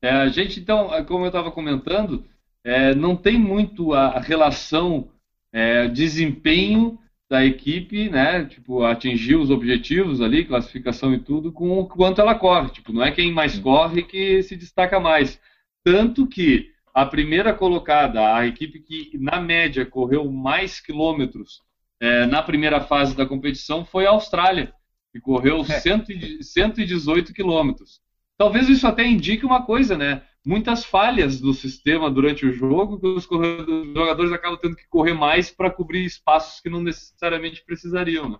É, 0.00 0.10
a 0.10 0.28
gente, 0.28 0.58
então, 0.58 0.90
como 1.04 1.24
eu 1.24 1.28
estava 1.28 1.52
comentando, 1.52 2.26
é, 2.64 2.94
não 2.94 3.16
tem 3.16 3.38
muito 3.38 3.92
a, 3.92 4.18
relação 4.18 5.10
é, 5.52 5.86
desempenho 5.88 6.98
da 7.30 7.44
equipe, 7.44 8.10
né? 8.10 8.44
Tipo, 8.44 8.84
atingir 8.84 9.36
os 9.36 9.50
objetivos 9.50 10.20
ali, 10.20 10.44
classificação 10.44 11.14
e 11.14 11.20
tudo, 11.20 11.52
com 11.52 11.78
o 11.78 11.86
quanto 11.86 12.20
ela 12.20 12.34
corre. 12.34 12.70
Tipo, 12.70 12.92
não 12.92 13.04
é 13.04 13.12
quem 13.12 13.32
mais 13.32 13.58
corre 13.58 14.02
que 14.02 14.42
se 14.42 14.56
destaca 14.56 14.98
mais. 14.98 15.40
Tanto 15.84 16.26
que 16.26 16.70
a 16.94 17.06
primeira 17.06 17.54
colocada, 17.54 18.34
a 18.34 18.46
equipe 18.46 18.80
que 18.80 19.18
na 19.18 19.40
média 19.40 19.84
correu 19.86 20.30
mais 20.30 20.80
quilômetros 20.80 21.62
é, 22.00 22.26
na 22.26 22.42
primeira 22.42 22.80
fase 22.80 23.16
da 23.16 23.24
competição 23.24 23.84
foi 23.84 24.06
a 24.06 24.10
Austrália, 24.10 24.72
que 25.12 25.20
correu 25.20 25.60
é. 25.60 25.80
118 26.42 27.32
quilômetros. 27.32 28.00
Talvez 28.36 28.68
isso 28.68 28.86
até 28.86 29.06
indique 29.06 29.46
uma 29.46 29.64
coisa, 29.64 29.96
né? 29.96 30.22
muitas 30.44 30.84
falhas 30.84 31.40
do 31.40 31.54
sistema 31.54 32.10
durante 32.10 32.44
o 32.44 32.52
jogo 32.52 32.98
que 32.98 33.06
os, 33.06 33.24
jogadores 33.24 34.32
acabam 34.32 34.58
tendo 34.60 34.76
que 34.76 34.88
correr 34.88 35.14
mais 35.14 35.50
para 35.50 35.70
cobrir 35.70 36.04
espaços 36.04 36.60
que 36.60 36.68
não 36.68 36.82
necessariamente 36.82 37.64
precisariam. 37.64 38.28
Né? 38.28 38.38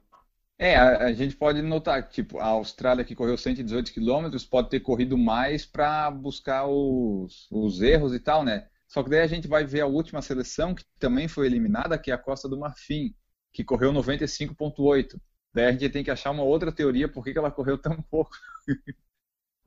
É, 0.58 0.76
a, 0.76 1.06
a, 1.06 1.12
gente 1.12 1.34
pode 1.36 1.60
notar 1.60 2.06
que 2.06 2.14
tipo, 2.14 2.38
a 2.38 2.46
Austrália 2.46 3.04
que 3.04 3.14
correu 3.14 3.36
118 3.36 3.92
quilômetros 3.92 4.44
pode 4.44 4.70
ter 4.70 4.80
corrido 4.80 5.18
mais 5.18 5.66
para 5.66 6.10
buscar 6.10 6.66
os, 6.66 7.48
os 7.50 7.82
erros 7.82 8.14
e 8.14 8.20
tal, 8.20 8.44
né? 8.44 8.68
Só 8.86 9.02
que 9.02 9.10
daí 9.10 9.20
a 9.20 9.26
gente 9.26 9.48
vai 9.48 9.64
ver 9.64 9.80
a 9.80 9.86
última 9.86 10.20
seleção 10.20 10.74
que 10.74 10.84
também 10.98 11.26
foi 11.26 11.46
eliminada, 11.46 11.98
que 11.98 12.10
é 12.10 12.14
a 12.14 12.18
Costa 12.18 12.48
do 12.48 12.58
Marfim, 12.58 13.14
que 13.52 13.64
correu 13.64 13.92
95.8. 13.92 15.18
Daí 15.52 15.66
a 15.66 15.72
gente 15.72 15.88
tem 15.88 16.04
que 16.04 16.10
achar 16.10 16.30
uma 16.30 16.42
outra 16.42 16.70
teoria 16.70 17.08
por 17.08 17.24
que 17.24 17.36
ela 17.36 17.50
correu 17.50 17.78
tão 17.78 18.00
pouco. 18.10 18.36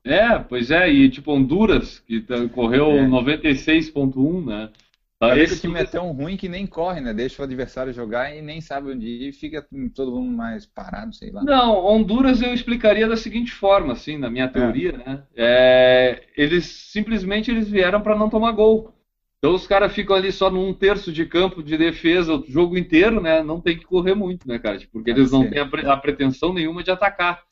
É, 0.03 0.37
pois 0.37 0.69
é, 0.69 0.87
e 0.87 1.09
tipo 1.09 1.31
Honduras, 1.31 1.99
que 1.99 2.21
tá, 2.21 2.47
correu 2.49 2.91
é. 2.91 3.07
96.1, 3.07 4.45
né? 4.45 4.71
Tá, 5.17 5.37
esse 5.37 5.61
time 5.61 5.79
é 5.79 5.85
tão 5.85 6.11
ruim 6.11 6.35
que 6.35 6.49
nem 6.49 6.67
corre, 6.67 6.99
né? 6.99 7.13
Deixa 7.13 7.41
o 7.41 7.45
adversário 7.45 7.93
jogar 7.93 8.35
e 8.35 8.41
nem 8.41 8.59
sabe 8.59 8.91
onde 8.91 9.07
ir, 9.07 9.31
fica 9.31 9.65
todo 9.93 10.11
mundo 10.11 10.35
mais 10.35 10.65
parado, 10.65 11.15
sei 11.15 11.31
lá. 11.31 11.41
Não, 11.41 11.85
Honduras 11.85 12.41
eu 12.41 12.53
explicaria 12.53 13.07
da 13.07 13.15
seguinte 13.15 13.53
forma, 13.53 13.93
assim, 13.93 14.17
na 14.17 14.29
minha 14.29 14.49
teoria, 14.49 14.89
é. 14.89 14.97
né? 14.97 15.23
É, 15.35 16.23
eles 16.35 16.65
simplesmente 16.65 17.49
eles 17.49 17.69
vieram 17.69 18.01
para 18.01 18.15
não 18.15 18.29
tomar 18.29 18.51
gol. 18.51 18.93
Então 19.37 19.53
os 19.53 19.65
caras 19.65 19.93
ficam 19.93 20.15
ali 20.15 20.31
só 20.31 20.49
num 20.49 20.73
terço 20.73 21.13
de 21.13 21.25
campo 21.25 21.63
de 21.63 21.77
defesa 21.77 22.35
o 22.35 22.45
jogo 22.45 22.77
inteiro, 22.77 23.21
né? 23.21 23.41
Não 23.41 23.61
tem 23.61 23.77
que 23.77 23.85
correr 23.85 24.15
muito, 24.15 24.45
né, 24.47 24.59
cara? 24.59 24.79
Porque 24.91 25.11
eles 25.11 25.31
não 25.31 25.49
têm 25.49 25.59
a, 25.59 25.93
a 25.93 25.97
pretensão 25.97 26.51
nenhuma 26.51 26.83
de 26.83 26.91
atacar. 26.91 27.43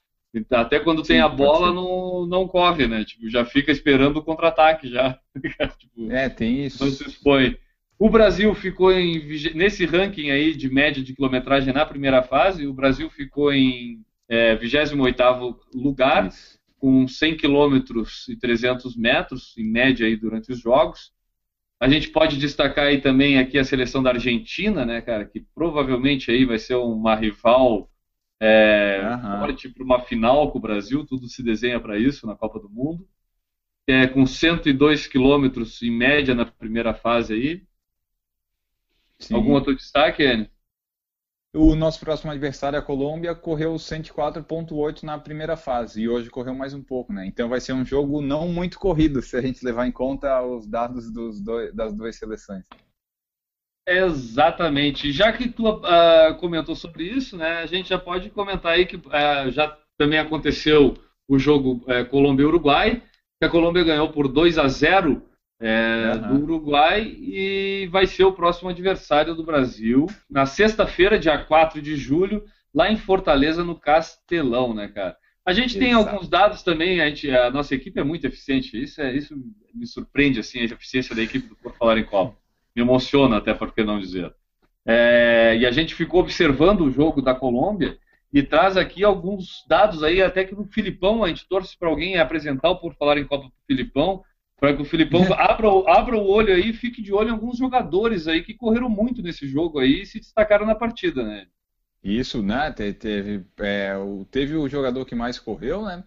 Até 0.50 0.80
quando 0.80 1.02
Sim, 1.02 1.14
tem 1.14 1.22
a 1.22 1.30
bola, 1.30 1.72
não, 1.72 2.26
não 2.26 2.48
corre, 2.48 2.88
né? 2.88 3.04
Tipo, 3.06 3.30
já 3.30 3.46
fica 3.46 3.72
esperando 3.72 4.18
o 4.18 4.24
contra-ataque 4.24 4.90
já. 4.90 5.20
tipo, 5.78 6.12
é, 6.12 6.28
tem 6.28 6.66
isso. 6.66 6.84
Não 6.84 6.92
se 6.92 7.08
expõe. 7.08 7.56
O 8.00 8.10
Brasil 8.10 8.54
ficou 8.56 8.92
em 8.92 9.22
nesse 9.54 9.86
ranking 9.86 10.32
aí 10.32 10.56
de 10.56 10.70
média 10.70 11.04
de 11.04 11.14
quilometragem 11.14 11.72
na 11.72 11.86
primeira 11.86 12.24
fase, 12.24 12.66
o 12.66 12.74
Brasil 12.74 13.10
ficou 13.10 13.54
em 13.54 14.04
é, 14.28 14.56
28º 14.58 15.56
lugar, 15.74 16.28
isso. 16.28 16.60
com 16.80 17.08
100 17.08 17.38
quilômetros 17.38 18.28
e 18.28 18.36
300 18.36 18.98
metros 18.98 19.56
em 19.58 19.70
média 19.70 20.08
aí 20.08 20.16
durante 20.16 20.52
os 20.52 20.60
jogos. 20.60 21.12
A 21.80 21.88
gente 21.88 22.10
pode 22.10 22.38
destacar 22.38 22.88
aí 22.88 23.00
também 23.00 23.38
aqui 23.38 23.60
a 23.60 23.64
seleção 23.64 24.02
da 24.02 24.10
Argentina, 24.10 24.86
né, 24.86 25.02
cara, 25.02 25.26
que 25.26 25.46
provavelmente 25.54 26.32
aí 26.32 26.46
vai 26.46 26.58
ser 26.58 26.76
uma 26.76 27.16
rival 27.16 27.90
é, 28.46 29.00
uhum. 29.02 29.40
forte 29.40 29.70
para 29.70 29.84
uma 29.86 30.02
final 30.02 30.52
com 30.52 30.58
o 30.58 30.62
Brasil, 30.62 31.06
tudo 31.06 31.30
se 31.30 31.42
desenha 31.42 31.80
para 31.80 31.98
isso 31.98 32.28
na 32.28 32.36
Copa 32.36 32.60
do 32.60 32.70
Mundo. 32.70 33.08
É, 33.88 34.06
com 34.06 34.26
102 34.26 35.08
quilômetros 35.08 35.82
em 35.82 35.90
média 35.90 36.36
na 36.36 36.46
primeira 36.46 36.94
fase 36.94 37.34
aí. 37.34 37.64
Sim. 39.18 39.36
Algum 39.36 39.54
outro 39.54 39.74
destaque, 39.74 40.24
Enio? 40.24 40.50
O 41.56 41.74
nosso 41.74 42.02
próximo 42.02 42.32
adversário, 42.32 42.78
a 42.78 42.82
Colômbia, 42.82 43.34
correu 43.34 43.76
104.8 43.76 45.04
na 45.04 45.18
primeira 45.18 45.56
fase 45.56 46.02
e 46.02 46.10
hoje 46.10 46.30
correu 46.30 46.54
mais 46.54 46.74
um 46.74 46.84
pouco, 46.84 47.14
né? 47.14 47.26
Então 47.26 47.48
vai 47.48 47.62
ser 47.62 47.72
um 47.72 47.86
jogo 47.86 48.22
não 48.22 48.50
muito 48.50 48.78
corrido 48.78 49.22
se 49.22 49.38
a 49.38 49.42
gente 49.42 49.64
levar 49.64 49.88
em 49.88 49.92
conta 49.92 50.42
os 50.42 50.68
dados 50.68 51.10
dois, 51.42 51.74
das 51.74 51.94
duas 51.94 52.18
seleções. 52.18 52.66
Exatamente. 53.88 55.12
Já 55.12 55.32
que 55.34 55.50
tu 55.50 55.70
uh, 55.70 56.36
comentou 56.40 56.76
sobre 56.76 57.04
isso, 57.04 57.36
né, 57.38 57.60
a 57.60 57.66
gente 57.66 57.90
já 57.90 57.98
pode 57.98 58.30
comentar 58.30 58.74
aí 58.74 58.86
que 58.86 58.96
uh, 58.96 59.52
já 59.52 59.78
também 59.98 60.20
aconteceu 60.20 60.96
o 61.28 61.38
jogo 61.38 61.84
uh, 61.88 62.06
Colômbia-Uruguai, 62.10 63.02
que 63.40 63.46
a 63.46 63.50
Colômbia 63.50 63.84
ganhou 63.84 64.10
por 64.10 64.28
2 64.28 64.58
a 64.58 64.68
0 64.68 65.22
uhum. 65.62 66.28
do 66.28 66.44
Uruguai 66.44 67.04
e 67.04 67.88
vai 67.92 68.08
ser 68.08 68.24
o 68.24 68.34
próximo 68.34 68.70
adversário 68.70 69.36
do 69.36 69.44
Brasil 69.44 70.08
na 70.30 70.46
sexta-feira, 70.46 71.20
dia 71.20 71.38
4 71.38 71.82
de 71.82 71.96
julho, 71.96 72.46
lá 72.74 72.92
em 72.92 72.98
Fortaleza, 72.98 73.64
no 73.64 73.78
Castelão, 73.78 74.74
né, 74.74 74.88
cara? 74.88 75.18
A 75.46 75.52
gente 75.52 75.78
tem 75.78 75.92
Exato. 75.92 76.10
alguns 76.10 76.30
dados 76.30 76.64
também, 76.64 77.02
a, 77.02 77.10
gente, 77.10 77.30
a, 77.30 77.52
nossa 77.52 77.76
equipe 77.76 78.00
é 78.00 78.04
muito 78.04 78.26
eficiente, 78.26 78.82
isso, 78.82 79.02
é, 79.02 79.14
isso 79.14 79.36
me 79.74 79.86
surpreende, 79.86 80.40
assim, 80.40 80.60
a 80.60 80.64
eficiência 80.64 81.14
da 81.14 81.22
equipe 81.22 81.50
do 81.50 81.56
Por 81.58 81.76
Falar 81.76 81.98
em 81.98 82.06
Copa 82.06 82.43
me 82.76 82.82
emociona 82.82 83.38
até 83.38 83.54
por 83.54 83.74
que 83.74 83.84
não 83.84 84.00
dizer. 84.00 84.34
É, 84.86 85.56
e 85.60 85.66
a 85.66 85.72
gente 85.72 85.96
ficou 85.96 86.20
observando 86.20 86.82
o 86.82 86.92
jogo 86.92 87.22
da 87.22 87.34
Colômbia 87.34 87.98
e 88.34 88.42
traz 88.42 88.76
aqui 88.76 89.04
alguns 89.04 89.64
dados 89.68 90.04
aí, 90.04 90.22
até 90.22 90.44
que 90.44 90.56
o 90.56 90.66
Filipão, 90.66 91.24
a 91.24 91.28
gente 91.28 91.48
torce 91.48 91.78
para 91.78 91.88
alguém 91.88 92.18
apresentar 92.18 92.70
o 92.70 92.80
Por 92.80 92.96
Falar 92.96 93.18
em 93.18 93.26
Copa 93.26 93.44
para 93.44 93.50
o 93.50 93.66
Filipão, 93.68 94.24
para 94.60 94.76
que 94.76 94.82
o 94.82 94.86
Filipão 94.86 95.22
abra, 95.38 95.68
abra 95.88 96.18
o 96.18 96.28
olho 96.28 96.54
aí 96.54 96.70
e 96.70 96.74
fique 96.74 97.02
de 97.02 97.14
olho 97.14 97.30
em 97.30 97.34
alguns 97.34 97.58
jogadores 97.58 98.28
aí 98.28 98.42
que 98.42 98.54
correram 98.54 98.90
muito 98.90 99.22
nesse 99.22 99.48
jogo 99.48 99.80
aí 99.80 100.02
e 100.02 100.06
se 100.06 100.20
destacaram 100.20 100.66
na 100.66 100.74
partida, 100.74 101.24
né? 101.24 101.46
Isso, 102.04 102.42
né? 102.42 102.72
Teve, 102.72 103.46
é, 103.60 103.94
teve 104.30 104.56
o 104.56 104.68
jogador 104.68 105.06
que 105.06 105.16
mais 105.16 105.40
correu, 105.40 105.86
né? 105.86 106.04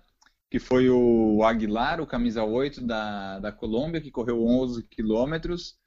Que 0.50 0.58
foi 0.58 0.90
o 0.90 1.42
Aguilar, 1.42 2.00
o 2.00 2.06
camisa 2.06 2.44
8 2.44 2.84
da, 2.84 3.38
da 3.38 3.52
Colômbia, 3.52 4.00
que 4.00 4.10
correu 4.10 4.44
11 4.44 4.82
quilômetros. 4.88 5.78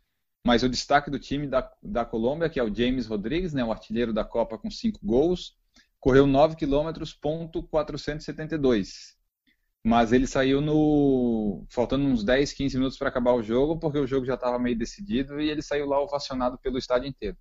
Mas 0.45 0.63
o 0.63 0.69
destaque 0.69 1.11
do 1.11 1.19
time 1.19 1.47
da, 1.47 1.69
da 1.81 2.05
Colômbia, 2.05 2.49
que 2.49 2.59
é 2.59 2.63
o 2.63 2.73
James 2.73 3.05
Rodrigues, 3.07 3.53
né? 3.53 3.63
O 3.63 3.71
artilheiro 3.71 4.13
da 4.13 4.23
Copa 4.23 4.57
com 4.57 4.71
5 4.71 4.99
gols, 5.03 5.55
correu 5.99 6.25
9 6.25 6.55
quilômetros, 6.55 7.13
ponto 7.13 7.61
472. 7.63 9.17
Mas 9.83 10.11
ele 10.11 10.27
saiu 10.27 10.59
no. 10.59 11.65
faltando 11.69 12.05
uns 12.05 12.23
10, 12.23 12.53
15 12.53 12.77
minutos 12.77 12.97
para 12.97 13.09
acabar 13.09 13.33
o 13.33 13.43
jogo, 13.43 13.79
porque 13.79 13.97
o 13.97 14.07
jogo 14.07 14.25
já 14.25 14.33
estava 14.33 14.59
meio 14.59 14.77
decidido 14.77 15.39
e 15.39 15.49
ele 15.49 15.61
saiu 15.61 15.87
lá 15.87 16.01
ovacionado 16.01 16.57
pelo 16.57 16.77
estádio 16.77 17.07
inteiro. 17.07 17.37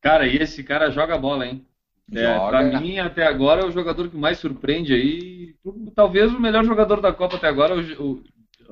Cara, 0.00 0.26
e 0.26 0.36
esse 0.36 0.62
cara 0.62 0.90
joga 0.90 1.18
bola, 1.18 1.46
hein? 1.46 1.66
É, 2.12 2.38
para 2.38 2.80
mim, 2.80 2.98
até 2.98 3.26
agora, 3.26 3.62
é 3.62 3.64
o 3.66 3.72
jogador 3.72 4.08
que 4.08 4.16
mais 4.16 4.38
surpreende 4.38 4.94
aí. 4.94 5.56
Talvez 5.94 6.32
o 6.32 6.40
melhor 6.40 6.64
jogador 6.64 7.00
da 7.00 7.12
Copa 7.12 7.36
até 7.36 7.48
agora, 7.48 7.74
o, 7.76 8.12
o 8.12 8.22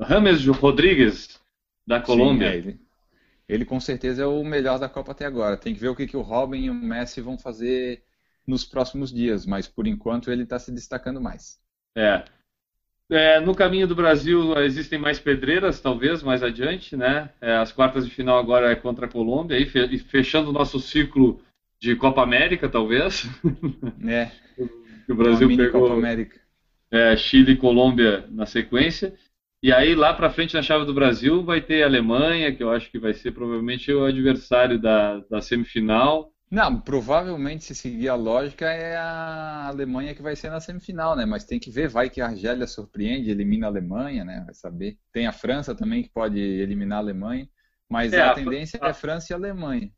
Rames 0.00 0.46
Rodrigues, 0.46 1.38
da 1.86 2.00
Colômbia. 2.00 2.48
Sim, 2.48 2.54
é 2.54 2.56
ele. 2.56 2.85
Ele 3.48 3.64
com 3.64 3.78
certeza 3.78 4.22
é 4.22 4.26
o 4.26 4.44
melhor 4.44 4.78
da 4.78 4.88
Copa 4.88 5.12
até 5.12 5.24
agora. 5.24 5.56
Tem 5.56 5.74
que 5.74 5.80
ver 5.80 5.88
o 5.88 5.94
que, 5.94 6.06
que 6.06 6.16
o 6.16 6.22
Robin 6.22 6.64
e 6.64 6.70
o 6.70 6.74
Messi 6.74 7.20
vão 7.20 7.38
fazer 7.38 8.02
nos 8.46 8.64
próximos 8.64 9.12
dias, 9.12 9.44
mas 9.46 9.66
por 9.66 9.86
enquanto 9.86 10.30
ele 10.30 10.42
está 10.42 10.58
se 10.58 10.72
destacando 10.72 11.20
mais. 11.20 11.60
É. 11.96 12.24
é. 13.10 13.40
No 13.40 13.54
caminho 13.54 13.86
do 13.86 13.94
Brasil 13.94 14.56
existem 14.60 14.98
mais 14.98 15.18
pedreiras, 15.18 15.80
talvez, 15.80 16.22
mais 16.22 16.42
adiante, 16.42 16.96
né? 16.96 17.30
É, 17.40 17.56
as 17.56 17.72
quartas 17.72 18.04
de 18.04 18.14
final 18.14 18.38
agora 18.38 18.70
é 18.70 18.76
contra 18.76 19.06
a 19.06 19.08
Colômbia, 19.10 19.58
e 19.58 19.98
fechando 19.98 20.50
o 20.50 20.52
nosso 20.52 20.78
ciclo 20.80 21.40
de 21.78 21.94
Copa 21.96 22.22
América, 22.22 22.68
talvez. 22.68 23.28
É. 24.08 24.30
o 25.08 25.14
Brasil 25.14 25.48
pegou 25.48 25.82
Copa 25.82 25.94
América. 25.94 26.40
É, 26.90 27.16
Chile 27.16 27.52
e 27.52 27.56
Colômbia 27.56 28.26
na 28.30 28.46
sequência. 28.46 29.14
E 29.66 29.72
aí, 29.72 29.96
lá 29.96 30.14
para 30.14 30.30
frente, 30.30 30.54
na 30.54 30.62
chave 30.62 30.84
do 30.84 30.94
Brasil, 30.94 31.42
vai 31.42 31.60
ter 31.60 31.82
a 31.82 31.86
Alemanha, 31.86 32.54
que 32.54 32.62
eu 32.62 32.70
acho 32.70 32.88
que 32.88 33.00
vai 33.00 33.12
ser 33.12 33.32
provavelmente 33.32 33.92
o 33.92 34.04
adversário 34.04 34.80
da, 34.80 35.18
da 35.28 35.40
semifinal. 35.40 36.32
Não, 36.48 36.80
provavelmente, 36.80 37.64
se 37.64 37.74
seguir 37.74 38.08
a 38.08 38.14
lógica, 38.14 38.64
é 38.70 38.96
a 38.96 39.66
Alemanha 39.66 40.14
que 40.14 40.22
vai 40.22 40.36
ser 40.36 40.50
na 40.50 40.60
semifinal, 40.60 41.16
né? 41.16 41.26
Mas 41.26 41.42
tem 41.42 41.58
que 41.58 41.68
ver, 41.68 41.88
vai 41.88 42.08
que 42.08 42.20
a 42.20 42.26
Argélia 42.26 42.64
surpreende, 42.64 43.28
elimina 43.28 43.66
a 43.66 43.70
Alemanha, 43.70 44.24
né? 44.24 44.44
Vai 44.46 44.54
saber. 44.54 44.98
Tem 45.12 45.26
a 45.26 45.32
França 45.32 45.74
também 45.74 46.04
que 46.04 46.10
pode 46.10 46.38
eliminar 46.38 46.98
a 46.98 47.00
Alemanha. 47.00 47.48
Mas 47.90 48.12
é, 48.12 48.20
a, 48.20 48.30
a 48.30 48.34
tendência 48.34 48.78
a... 48.80 48.90
é 48.90 48.92
França 48.92 49.32
e 49.32 49.34
Alemanha. 49.34 49.90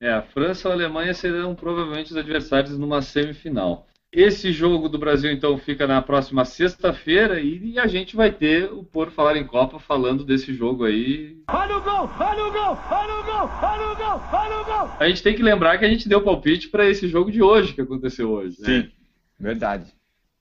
É, 0.00 0.10
a 0.10 0.22
França 0.22 0.68
ou 0.68 0.72
a 0.72 0.74
Alemanha 0.74 1.12
serão 1.12 1.54
provavelmente 1.54 2.12
os 2.12 2.16
adversários 2.16 2.78
numa 2.78 3.02
semifinal. 3.02 3.86
Esse 4.12 4.52
jogo 4.52 4.90
do 4.90 4.98
Brasil, 4.98 5.32
então, 5.32 5.56
fica 5.56 5.86
na 5.86 6.02
próxima 6.02 6.44
sexta-feira 6.44 7.40
e 7.40 7.78
a 7.78 7.86
gente 7.86 8.14
vai 8.14 8.30
ter 8.30 8.70
o 8.70 8.84
Por 8.84 9.10
Falar 9.10 9.38
em 9.38 9.46
Copa 9.46 9.78
falando 9.78 10.22
desse 10.22 10.52
jogo 10.52 10.84
aí. 10.84 11.38
Olha 11.48 11.78
o 11.78 11.80
gol! 11.80 12.10
Olha 12.20 12.44
o 12.44 12.52
gol! 12.52 12.78
Olha 12.90 13.14
o 13.14 13.24
gol! 13.24 13.50
Olha 13.62 13.90
o 13.90 13.96
gol! 13.96 14.20
Olha 14.30 14.60
o 14.60 14.64
gol! 14.66 14.96
A 15.00 15.08
gente 15.08 15.22
tem 15.22 15.34
que 15.34 15.42
lembrar 15.42 15.78
que 15.78 15.86
a 15.86 15.88
gente 15.88 16.10
deu 16.10 16.20
palpite 16.20 16.68
para 16.68 16.86
esse 16.86 17.08
jogo 17.08 17.32
de 17.32 17.42
hoje 17.42 17.72
que 17.72 17.80
aconteceu 17.80 18.30
hoje. 18.30 18.60
Né? 18.60 18.66
Sim, 18.66 18.92
verdade. 19.40 19.90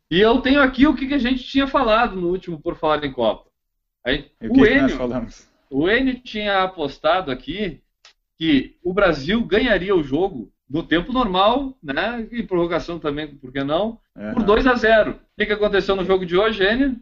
E 0.10 0.20
eu 0.20 0.42
tenho 0.42 0.62
aqui 0.62 0.86
o 0.86 0.94
que 0.94 1.14
a 1.14 1.18
gente 1.18 1.42
tinha 1.42 1.66
falado 1.66 2.20
no 2.20 2.28
último 2.28 2.60
Por 2.60 2.76
Falar 2.76 3.06
em 3.06 3.14
Copa. 3.14 3.50
Aí, 4.04 4.30
o, 4.42 4.60
o 4.60 4.66
Enio, 4.66 5.28
o 5.70 5.90
Enio 5.90 6.20
tinha 6.20 6.64
apostado 6.64 7.32
aqui 7.32 7.80
que 8.38 8.76
o 8.84 8.92
Brasil 8.92 9.42
ganharia 9.46 9.96
o 9.96 10.04
jogo 10.04 10.52
no 10.72 10.84
tempo 10.84 11.12
normal, 11.12 11.78
né? 11.84 12.26
E 12.32 12.42
prorrogação 12.42 12.98
também, 12.98 13.28
por 13.28 13.52
que 13.52 13.62
não? 13.62 14.00
Uhum. 14.16 14.34
Por 14.36 14.44
2 14.44 14.68
a 14.68 14.76
0 14.76 15.12
O 15.12 15.16
que, 15.38 15.46
que 15.46 15.52
aconteceu 15.52 15.96
no 15.98 16.06
jogo 16.06 16.26
de 16.26 16.38
hoje, 16.38 16.64
Enio? 16.64 16.96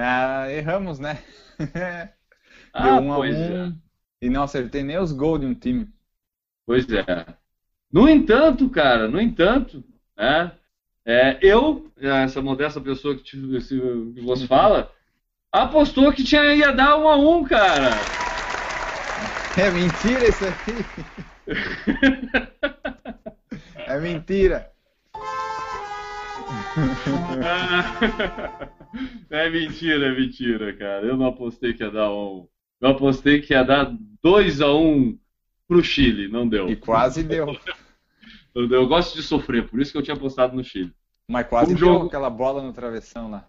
Ah, 0.00 0.50
erramos, 0.50 0.98
né? 0.98 1.22
ah, 2.72 2.96
um 2.96 3.14
pois 3.14 3.36
um, 3.36 3.66
é. 3.66 3.72
E 4.22 4.30
não 4.30 4.44
acertei 4.44 4.82
nem 4.82 4.98
os 4.98 5.12
gols 5.12 5.40
de 5.40 5.46
um 5.46 5.54
time. 5.54 5.86
Pois 6.66 6.90
é. 6.90 7.04
No 7.92 8.08
entanto, 8.08 8.70
cara, 8.70 9.06
no 9.06 9.20
entanto, 9.20 9.84
né? 10.16 10.52
É, 11.06 11.38
eu, 11.42 11.92
essa 11.98 12.40
modesta 12.40 12.80
pessoa 12.80 13.14
que, 13.14 13.22
te, 13.22 13.36
que 13.36 14.20
você 14.22 14.46
fala, 14.46 14.90
apostou 15.52 16.10
que 16.10 16.24
tinha 16.24 16.54
ia 16.54 16.72
dar 16.72 16.96
um 16.96 17.06
a 17.06 17.16
um, 17.16 17.44
cara. 17.44 17.90
É 19.56 19.70
mentira 19.70 20.28
isso 20.28 20.44
aqui. 20.44 20.72
é 23.86 24.00
mentira. 24.00 24.68
é 29.30 29.50
mentira, 29.50 30.06
é 30.06 30.10
mentira, 30.10 30.76
cara. 30.76 31.06
Eu 31.06 31.16
não 31.16 31.26
apostei 31.26 31.72
que 31.72 31.84
ia 31.84 31.90
dar 31.90 32.12
um. 32.12 32.48
Eu 32.80 32.88
apostei 32.90 33.40
que 33.40 33.54
ia 33.54 33.62
dar 33.62 33.96
2 34.22 34.60
a 34.60 34.72
1 34.72 34.86
um 34.86 35.16
pro 35.68 35.84
Chile, 35.84 36.26
não 36.26 36.48
deu. 36.48 36.68
E 36.68 36.74
quase 36.74 37.22
deu. 37.28 37.56
Eu 38.54 38.88
gosto 38.88 39.14
de 39.14 39.22
sofrer, 39.22 39.68
por 39.68 39.80
isso 39.80 39.92
que 39.92 39.98
eu 39.98 40.02
tinha 40.02 40.16
apostado 40.16 40.56
no 40.56 40.64
Chile. 40.64 40.92
Mas 41.28 41.46
quase 41.46 41.72
um 41.72 41.76
deu 41.76 41.86
jogo... 41.86 42.06
aquela 42.06 42.28
bola 42.28 42.60
no 42.60 42.72
travessão 42.72 43.30
lá. 43.30 43.48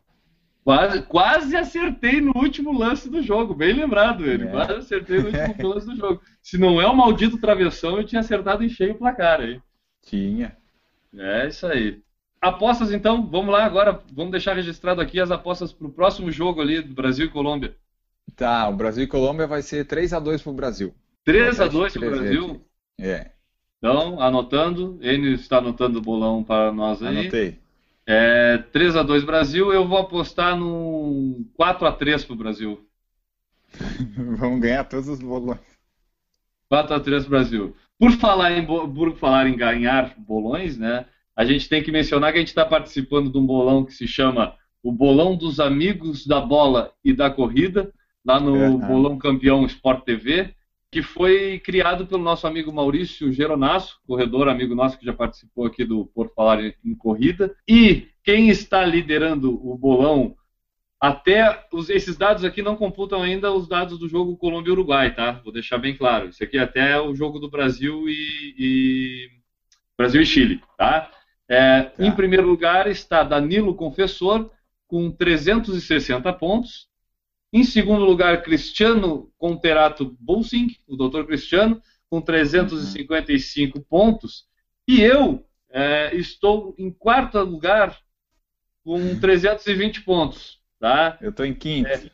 Quase, 0.66 1.04
quase 1.04 1.56
acertei 1.56 2.20
no 2.20 2.36
último 2.36 2.76
lance 2.76 3.08
do 3.08 3.22
jogo, 3.22 3.54
bem 3.54 3.72
lembrado 3.72 4.26
ele. 4.26 4.46
É. 4.46 4.48
Quase 4.48 4.74
acertei 4.74 5.20
no 5.20 5.28
último 5.28 5.68
lance 5.70 5.86
do 5.86 5.96
jogo. 5.96 6.22
Se 6.42 6.58
não 6.58 6.82
é 6.82 6.88
o 6.88 6.96
maldito 6.96 7.38
travessão, 7.38 7.98
eu 7.98 8.04
tinha 8.04 8.20
acertado 8.20 8.64
em 8.64 8.70
cheio 8.70 8.94
o 8.94 8.98
placar 8.98 9.42
aí. 9.42 9.62
Tinha. 10.02 10.58
É 11.16 11.48
isso 11.48 11.68
aí. 11.68 12.02
Apostas 12.42 12.92
então, 12.92 13.28
vamos 13.30 13.54
lá 13.54 13.64
agora, 13.64 14.02
vamos 14.12 14.32
deixar 14.32 14.56
registrado 14.56 15.00
aqui 15.00 15.20
as 15.20 15.30
apostas 15.30 15.72
para 15.72 15.86
o 15.86 15.92
próximo 15.92 16.32
jogo 16.32 16.60
ali 16.62 16.82
do 16.82 16.96
Brasil 16.96 17.28
e 17.28 17.30
Colômbia. 17.30 17.78
Tá, 18.36 18.68
o 18.68 18.74
Brasil 18.76 19.04
e 19.04 19.08
Colômbia 19.08 19.46
vai 19.46 19.62
ser 19.62 19.86
3 19.86 20.14
a 20.14 20.20
2 20.20 20.42
para 20.42 20.52
o 20.52 20.56
Brasil. 20.56 20.96
3 21.26 21.62
a 21.62 21.68
2 21.68 21.94
para 21.94 22.08
o 22.08 22.10
Brasil? 22.10 22.66
É. 23.00 23.30
Então, 23.78 24.20
anotando, 24.20 24.98
ele 25.00 25.34
está 25.34 25.60
anotando 25.60 26.00
o 26.00 26.02
bolão 26.02 26.44
para 26.44 26.72
nós 26.72 27.04
aí. 27.04 27.20
Anotei. 27.20 27.60
É, 28.08 28.60
3 28.72 28.96
a 28.96 29.04
2 29.04 29.24
Brasil, 29.24 29.74
eu 29.74 29.88
vou 29.88 29.98
apostar 29.98 30.56
no 30.56 31.46
4 31.56 31.88
a 31.88 31.92
3 31.92 32.24
pro 32.24 32.36
Brasil. 32.36 32.86
Vamos 34.38 34.60
ganhar 34.60 34.84
todos 34.84 35.08
os 35.08 35.20
bolões. 35.20 35.60
4 36.70 36.96
a 36.96 37.00
3 37.00 37.26
Brasil. 37.26 37.76
Por 37.98 38.12
falar 38.12 38.52
em 38.52 38.66
por 38.66 39.16
falar 39.18 39.48
em 39.48 39.56
ganhar 39.56 40.14
bolões, 40.18 40.78
né? 40.78 41.06
A 41.36 41.46
gente 41.46 41.68
tem 41.68 41.82
que 41.82 41.92
mencionar 41.92 42.32
que 42.32 42.38
a 42.38 42.42
gente 42.42 42.50
está 42.50 42.66
participando 42.66 43.32
de 43.32 43.38
um 43.38 43.46
bolão 43.46 43.84
que 43.84 43.94
se 43.94 44.08
chama 44.08 44.56
o 44.84 44.92
Bolão 44.92 45.36
dos 45.36 45.60
Amigos 45.60 46.28
da 46.28 46.40
Bola 46.40 46.94
e 47.04 47.12
da 47.12 47.30
Corrida, 47.30 47.92
lá 48.24 48.40
no 48.40 48.56
é, 48.56 48.70
Bolão 48.88 49.18
Campeão 49.18 49.66
Sport 49.66 50.06
TV 50.06 50.54
que 50.96 51.04
foi 51.04 51.60
criado 51.60 52.08
pelo 52.08 52.24
nosso 52.24 52.48
amigo 52.48 52.72
Maurício 52.72 53.30
Geronasso, 53.30 54.00
corredor 54.08 54.48
amigo 54.48 54.74
nosso 54.74 54.98
que 54.98 55.06
já 55.06 55.12
participou 55.12 55.66
aqui 55.66 55.84
do 55.84 56.06
Por 56.06 56.34
Falar 56.34 56.64
em 56.64 56.96
Corrida. 56.98 57.54
E 57.68 58.08
quem 58.24 58.48
está 58.48 58.86
liderando 58.86 59.52
o 59.62 59.78
bolão, 59.78 60.38
até 60.98 61.68
os, 61.74 61.90
esses 61.90 62.16
dados 62.16 62.46
aqui 62.46 62.62
não 62.62 62.78
computam 62.78 63.22
ainda 63.22 63.52
os 63.52 63.68
dados 63.68 64.00
do 64.00 64.08
jogo 64.08 64.38
Colômbia-Uruguai, 64.38 65.14
tá? 65.14 65.34
Vou 65.44 65.52
deixar 65.52 65.80
bem 65.80 65.98
claro. 65.98 66.30
Isso 66.30 66.42
aqui 66.42 66.58
é 66.58 66.62
até 66.62 66.98
o 66.98 67.14
jogo 67.14 67.40
do 67.40 67.50
Brasil 67.50 68.08
e, 68.08 68.56
e 68.58 69.30
Brasil 69.98 70.22
e 70.22 70.26
Chile, 70.26 70.62
tá? 70.78 71.12
É, 71.46 71.82
tá? 71.82 72.06
Em 72.06 72.12
primeiro 72.14 72.48
lugar 72.48 72.88
está 72.88 73.22
Danilo 73.22 73.76
Confessor 73.76 74.50
com 74.88 75.12
360 75.12 76.32
pontos. 76.32 76.88
Em 77.56 77.64
segundo 77.64 78.04
lugar, 78.04 78.44
Cristiano 78.44 79.32
Conterato 79.38 80.14
Bulsing, 80.20 80.76
o 80.86 80.98
doutor 80.98 81.26
Cristiano, 81.26 81.82
com 82.10 82.20
355 82.20 83.78
uhum. 83.78 83.84
pontos. 83.90 84.44
E 84.86 85.02
eu 85.02 85.42
é, 85.70 86.14
estou 86.18 86.76
em 86.78 86.92
quarto 86.92 87.40
lugar 87.40 87.98
com 88.84 89.18
320 89.22 90.02
pontos. 90.02 90.60
Tá? 90.78 91.18
Eu 91.22 91.30
estou 91.30 91.46
em 91.46 91.54
quinto. 91.54 91.88
É, 91.88 92.12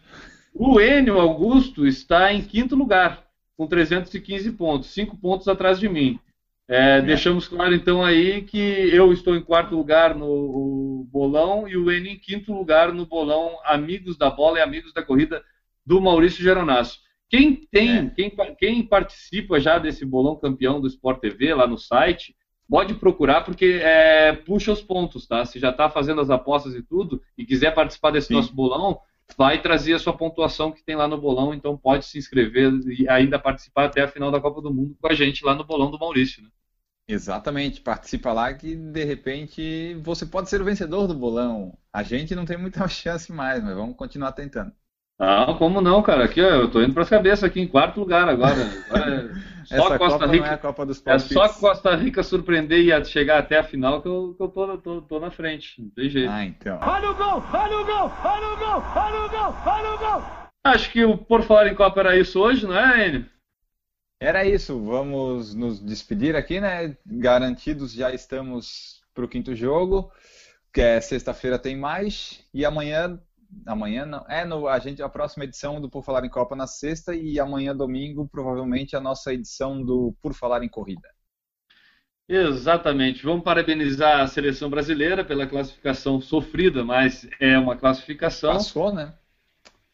o 0.54 0.80
Enio 0.80 1.19
Augusto 1.19 1.88
está 1.88 2.32
em 2.32 2.43
quinto 2.43 2.75
lugar, 2.75 3.25
com 3.58 3.65
315 3.65 4.51
pontos, 4.51 4.91
cinco 4.91 5.17
pontos 5.17 5.47
atrás 5.47 5.80
de 5.80 5.89
mim. 5.89 6.19
É, 6.71 6.99
é. 6.99 7.01
Deixamos 7.01 7.49
claro 7.49 7.75
então 7.75 8.01
aí 8.01 8.43
que 8.43 8.57
eu 8.57 9.12
estou 9.12 9.36
em 9.36 9.41
quarto 9.41 9.75
lugar 9.75 10.15
no 10.15 11.05
bolão 11.12 11.67
e 11.67 11.75
o 11.75 11.91
N 11.91 12.12
em 12.12 12.17
quinto 12.17 12.53
lugar 12.53 12.93
no 12.93 13.05
bolão 13.05 13.57
Amigos 13.65 14.17
da 14.17 14.29
Bola 14.29 14.60
e 14.60 14.62
Amigos 14.62 14.93
da 14.93 15.03
Corrida 15.03 15.43
do 15.86 15.99
Maurício 15.99 16.41
Geronasso. 16.41 16.99
Quem 17.29 17.55
tem, 17.55 17.97
é. 17.97 18.10
quem, 18.10 18.34
quem 18.57 18.84
participa 18.84 19.60
já 19.60 19.77
desse 19.77 20.05
bolão 20.05 20.38
campeão 20.38 20.79
do 20.79 20.88
Sport 20.88 21.19
TV 21.19 21.53
lá 21.53 21.67
no 21.67 21.77
site, 21.77 22.34
pode 22.69 22.93
procurar 22.93 23.41
porque 23.41 23.81
é, 23.81 24.31
puxa 24.31 24.71
os 24.71 24.81
pontos, 24.81 25.27
tá? 25.27 25.43
Se 25.43 25.60
já 25.60 25.71
está 25.71 25.89
fazendo 25.89 26.21
as 26.21 26.29
apostas 26.29 26.73
e 26.73 26.81
tudo 26.81 27.21
e 27.38 27.45
quiser 27.45 27.73
participar 27.73 28.12
desse 28.12 28.29
Sim. 28.29 28.36
nosso 28.36 28.55
bolão, 28.55 28.97
vai 29.38 29.62
trazer 29.62 29.93
a 29.93 29.99
sua 29.99 30.13
pontuação 30.13 30.71
que 30.71 30.84
tem 30.84 30.95
lá 30.95 31.05
no 31.05 31.19
bolão, 31.19 31.53
então 31.53 31.77
pode 31.77 32.05
se 32.05 32.17
inscrever 32.17 32.71
e 32.88 33.10
ainda 33.10 33.38
participar 33.38 33.86
até 33.86 34.01
a 34.01 34.07
final 34.07 34.31
da 34.31 34.39
Copa 34.39 34.62
do 34.62 34.73
Mundo 34.73 34.95
com 35.01 35.07
a 35.07 35.13
gente 35.13 35.43
lá 35.43 35.53
no 35.53 35.65
bolão 35.65 35.91
do 35.91 35.99
Maurício, 35.99 36.41
né? 36.41 36.49
Exatamente, 37.12 37.82
participa 37.82 38.32
lá 38.32 38.54
que 38.54 38.76
de 38.76 39.04
repente 39.04 39.95
você 40.04 40.26
pode 40.26 40.50
ser 40.50 40.62
o 40.62 40.65
vencedor 40.65 41.08
do 41.08 41.13
bolão. 41.13 41.78
A 41.93 42.04
gente 42.04 42.34
não 42.34 42.45
tem 42.45 42.58
muita 42.58 42.88
chance 42.89 43.32
mais, 43.32 43.62
mas 43.63 43.76
vamos 43.76 43.95
continuar 43.97 44.32
tentando. 44.32 44.71
Não, 45.19 45.56
como 45.58 45.82
não, 45.82 46.02
cara? 46.02 46.26
Aqui, 46.26 46.41
ó, 46.41 46.47
eu 46.47 46.71
tô 46.71 46.82
indo 46.82 46.93
para 46.93 47.04
as 47.04 47.10
cabeças 47.10 47.43
aqui 47.43 47.60
em 47.62 47.67
quarto 47.67 48.00
lugar 48.00 48.28
agora. 48.28 48.56
agora 48.89 49.32
é 49.62 49.65
só 49.78 49.86
Essa 49.88 50.00
Costa 50.00 50.19
Copa 50.19 50.32
Rica. 50.32 50.45
não 50.45 50.52
é 50.52 50.56
a 50.56 50.58
Copa 50.58 50.86
dos 50.86 51.04
É 51.06 51.19
só 51.19 51.47
Costa 51.50 51.95
Rica 51.95 52.24
surpreender 52.24 52.80
e 52.80 53.06
chegar 53.06 53.38
até 53.38 53.60
a 53.60 53.63
final 53.63 54.02
que 54.02 54.08
eu, 54.08 54.34
que 54.36 54.41
eu 54.41 54.47
tô, 54.47 54.78
tô- 54.80 55.02
tô 55.04 55.19
na 55.19 55.30
frente. 55.30 55.80
Não 55.82 55.89
tem 55.91 56.10
jeito. 56.10 56.32
Ah, 56.32 56.43
então. 56.45 56.80
Olha 56.82 57.12
o 57.12 57.15
gol! 57.15 57.43
Olha 57.54 57.78
o 57.78 57.86
gol! 57.86 58.12
Olha 58.26 58.47
o 58.47 58.58
gol! 58.58 58.84
Olha 58.95 59.26
o 59.26 59.30
gol! 59.30 59.56
Olha 59.65 59.93
o 59.93 59.97
gol! 60.00 60.24
Acho 60.63 60.91
que 60.91 61.04
o 61.06 61.17
Por 61.17 61.43
Falar 61.43 61.67
em 61.67 61.76
Copa 61.76 62.00
era 62.00 62.17
isso 62.17 62.39
hoje, 62.39 62.65
não 62.65 62.78
é, 62.78 63.08
Enio? 63.08 63.26
Era 64.23 64.45
isso, 64.45 64.79
vamos 64.79 65.55
nos 65.55 65.79
despedir 65.84 66.36
aqui, 66.36 66.62
né? 66.62 66.95
Garantidos 67.03 67.91
já 67.91 68.13
estamos 68.13 69.01
para 69.15 69.25
o 69.25 69.27
quinto 69.27 69.55
jogo, 69.55 70.12
que 70.71 70.79
é 70.79 71.01
sexta-feira 71.01 71.57
tem 71.57 71.75
mais, 71.75 72.45
e 72.53 72.63
amanhã, 72.63 73.19
amanhã 73.65 74.05
não, 74.05 74.23
é 74.29 74.45
no, 74.45 74.67
a 74.67 74.77
gente 74.77 75.01
a 75.01 75.10
próxima 75.10 75.45
edição 75.45 75.81
do 75.81 75.89
Por 75.89 76.03
Falar 76.03 76.23
em 76.23 76.29
Copa 76.29 76.55
na 76.55 76.67
sexta 76.67 77.15
e 77.15 77.39
amanhã 77.39 77.75
domingo 77.75 78.29
provavelmente 78.31 78.95
a 78.95 78.99
nossa 78.99 79.34
edição 79.34 79.84
do 79.84 80.15
Por 80.21 80.36
Falar 80.36 80.63
em 80.63 80.69
Corrida. 80.69 81.10
Exatamente. 82.29 83.23
Vamos 83.23 83.43
parabenizar 83.43 84.21
a 84.21 84.27
seleção 84.27 84.69
brasileira 84.69 85.25
pela 85.25 85.47
classificação 85.47 86.21
sofrida, 86.21 86.86
mas 86.86 87.27
é 87.39 87.57
uma 87.57 87.75
classificação. 87.75 88.53
Passou, 88.53 88.93
né? 88.93 89.15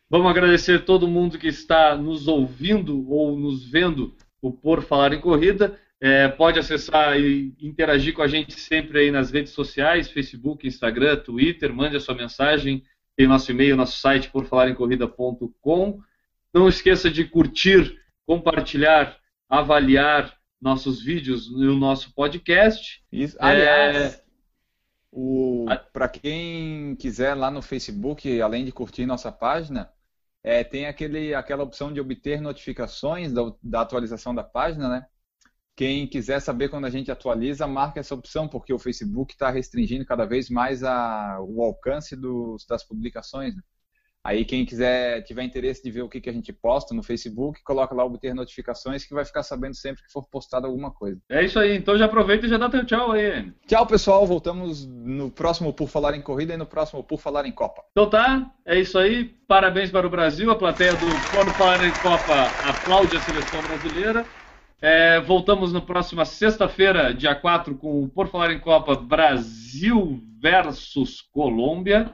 Vamos 0.09 0.29
agradecer 0.31 0.85
todo 0.85 1.07
mundo 1.07 1.37
que 1.37 1.47
está 1.47 1.95
nos 1.95 2.27
ouvindo 2.27 3.09
ou 3.09 3.37
nos 3.37 3.69
vendo 3.69 4.15
o 4.41 4.51
Por 4.51 4.81
Falar 4.83 5.13
em 5.13 5.19
Corrida. 5.19 5.77
É, 5.99 6.27
pode 6.27 6.59
acessar 6.59 7.19
e 7.19 7.53
interagir 7.59 8.13
com 8.13 8.21
a 8.21 8.27
gente 8.27 8.53
sempre 8.59 8.99
aí 8.99 9.11
nas 9.11 9.31
redes 9.31 9.51
sociais, 9.51 10.09
Facebook, 10.09 10.65
Instagram, 10.67 11.17
Twitter. 11.17 11.73
Mande 11.73 11.97
a 11.97 11.99
sua 11.99 12.15
mensagem. 12.15 12.83
Tem 13.15 13.27
nosso 13.27 13.51
e-mail, 13.51 13.75
nosso 13.75 13.97
site 13.97 14.29
porfalarencorrida.com. 14.29 15.99
Não 16.53 16.67
esqueça 16.69 17.09
de 17.09 17.25
curtir, 17.25 17.99
compartilhar, 18.25 19.17
avaliar 19.49 20.37
nossos 20.61 21.01
vídeos 21.03 21.51
no 21.51 21.75
nosso 21.75 22.13
podcast. 22.13 23.03
Isso. 23.11 23.35
É. 23.37 23.45
Aliás, 23.45 24.23
o 25.11 25.65
A- 25.67 25.75
para 25.77 26.07
quem 26.07 26.95
quiser 26.95 27.33
lá 27.33 27.49
no 27.51 27.61
Facebook, 27.61 28.39
além 28.41 28.63
de 28.65 28.71
curtir 28.71 29.05
nossa 29.05 29.31
página, 29.31 29.89
é, 30.47 30.63
tem 30.63 30.85
aquele, 30.87 31.35
aquela 31.35 31.63
opção 31.63 31.91
de 31.91 31.99
obter 31.99 32.39
notificações 32.39 33.33
da, 33.33 33.41
da 33.61 33.81
atualização 33.81 34.33
da 34.33 34.43
página, 34.45 34.87
né? 34.87 35.05
Quem 35.75 36.07
quiser 36.07 36.39
saber 36.39 36.69
quando 36.69 36.85
a 36.85 36.89
gente 36.89 37.11
atualiza, 37.11 37.67
marca 37.67 37.99
essa 37.99 38.15
opção, 38.15 38.47
porque 38.47 38.73
o 38.73 38.79
Facebook 38.79 39.33
está 39.33 39.49
restringindo 39.49 40.05
cada 40.05 40.25
vez 40.25 40.49
mais 40.49 40.83
a, 40.83 41.37
o 41.41 41.61
alcance 41.61 42.15
dos, 42.15 42.65
das 42.65 42.81
publicações. 42.83 43.55
né? 43.57 43.61
Aí 44.27 44.43
quem 44.43 44.65
quiser, 44.65 45.21
tiver 45.21 45.41
interesse 45.43 45.81
de 45.81 45.89
ver 45.89 46.01
o 46.01 46.09
que, 46.09 46.19
que 46.19 46.29
a 46.29 46.33
gente 46.33 46.51
posta 46.51 46.93
no 46.93 47.01
Facebook, 47.01 47.63
coloca 47.63 47.95
lá 47.95 48.03
obter 48.03 48.35
notificações 48.35 49.05
que 49.05 49.13
vai 49.13 49.23
ficar 49.23 49.41
sabendo 49.41 49.73
sempre 49.73 50.03
que 50.03 50.11
for 50.11 50.27
postado 50.27 50.67
alguma 50.67 50.91
coisa. 50.91 51.17
É 51.29 51.45
isso 51.45 51.57
aí. 51.57 51.77
Então 51.77 51.97
já 51.97 52.07
aproveita 52.07 52.45
e 52.45 52.49
já 52.49 52.57
dá 52.57 52.69
teu 52.69 52.85
tchau 52.85 53.13
aí. 53.13 53.49
Tchau, 53.65 53.87
pessoal. 53.87 54.27
Voltamos 54.27 54.85
no 54.85 55.31
próximo 55.31 55.71
Por 55.71 55.87
Falar 55.87 56.13
em 56.13 56.21
Corrida 56.21 56.53
e 56.53 56.57
no 56.57 56.65
próximo 56.65 57.01
Por 57.01 57.21
Falar 57.21 57.45
em 57.45 57.53
Copa. 57.53 57.81
Então 57.91 58.09
tá, 58.09 58.51
é 58.65 58.77
isso 58.77 58.99
aí. 58.99 59.23
Parabéns 59.47 59.91
para 59.91 60.05
o 60.05 60.09
Brasil. 60.09 60.51
A 60.51 60.57
plateia 60.57 60.91
do 60.91 61.07
Por 61.31 61.49
Falar 61.53 61.85
em 61.85 61.93
Copa 61.93 62.33
aplaude 62.67 63.15
a 63.15 63.21
seleção 63.21 63.61
brasileira. 63.61 64.25
É, 64.81 65.21
voltamos 65.21 65.71
na 65.71 65.79
próxima 65.79 66.25
sexta-feira, 66.25 67.13
dia 67.13 67.33
4, 67.33 67.77
com 67.77 68.03
o 68.03 68.09
Por 68.09 68.27
Falar 68.27 68.51
em 68.51 68.59
Copa 68.59 68.93
Brasil 68.93 70.21
versus 70.41 71.21
Colômbia. 71.31 72.13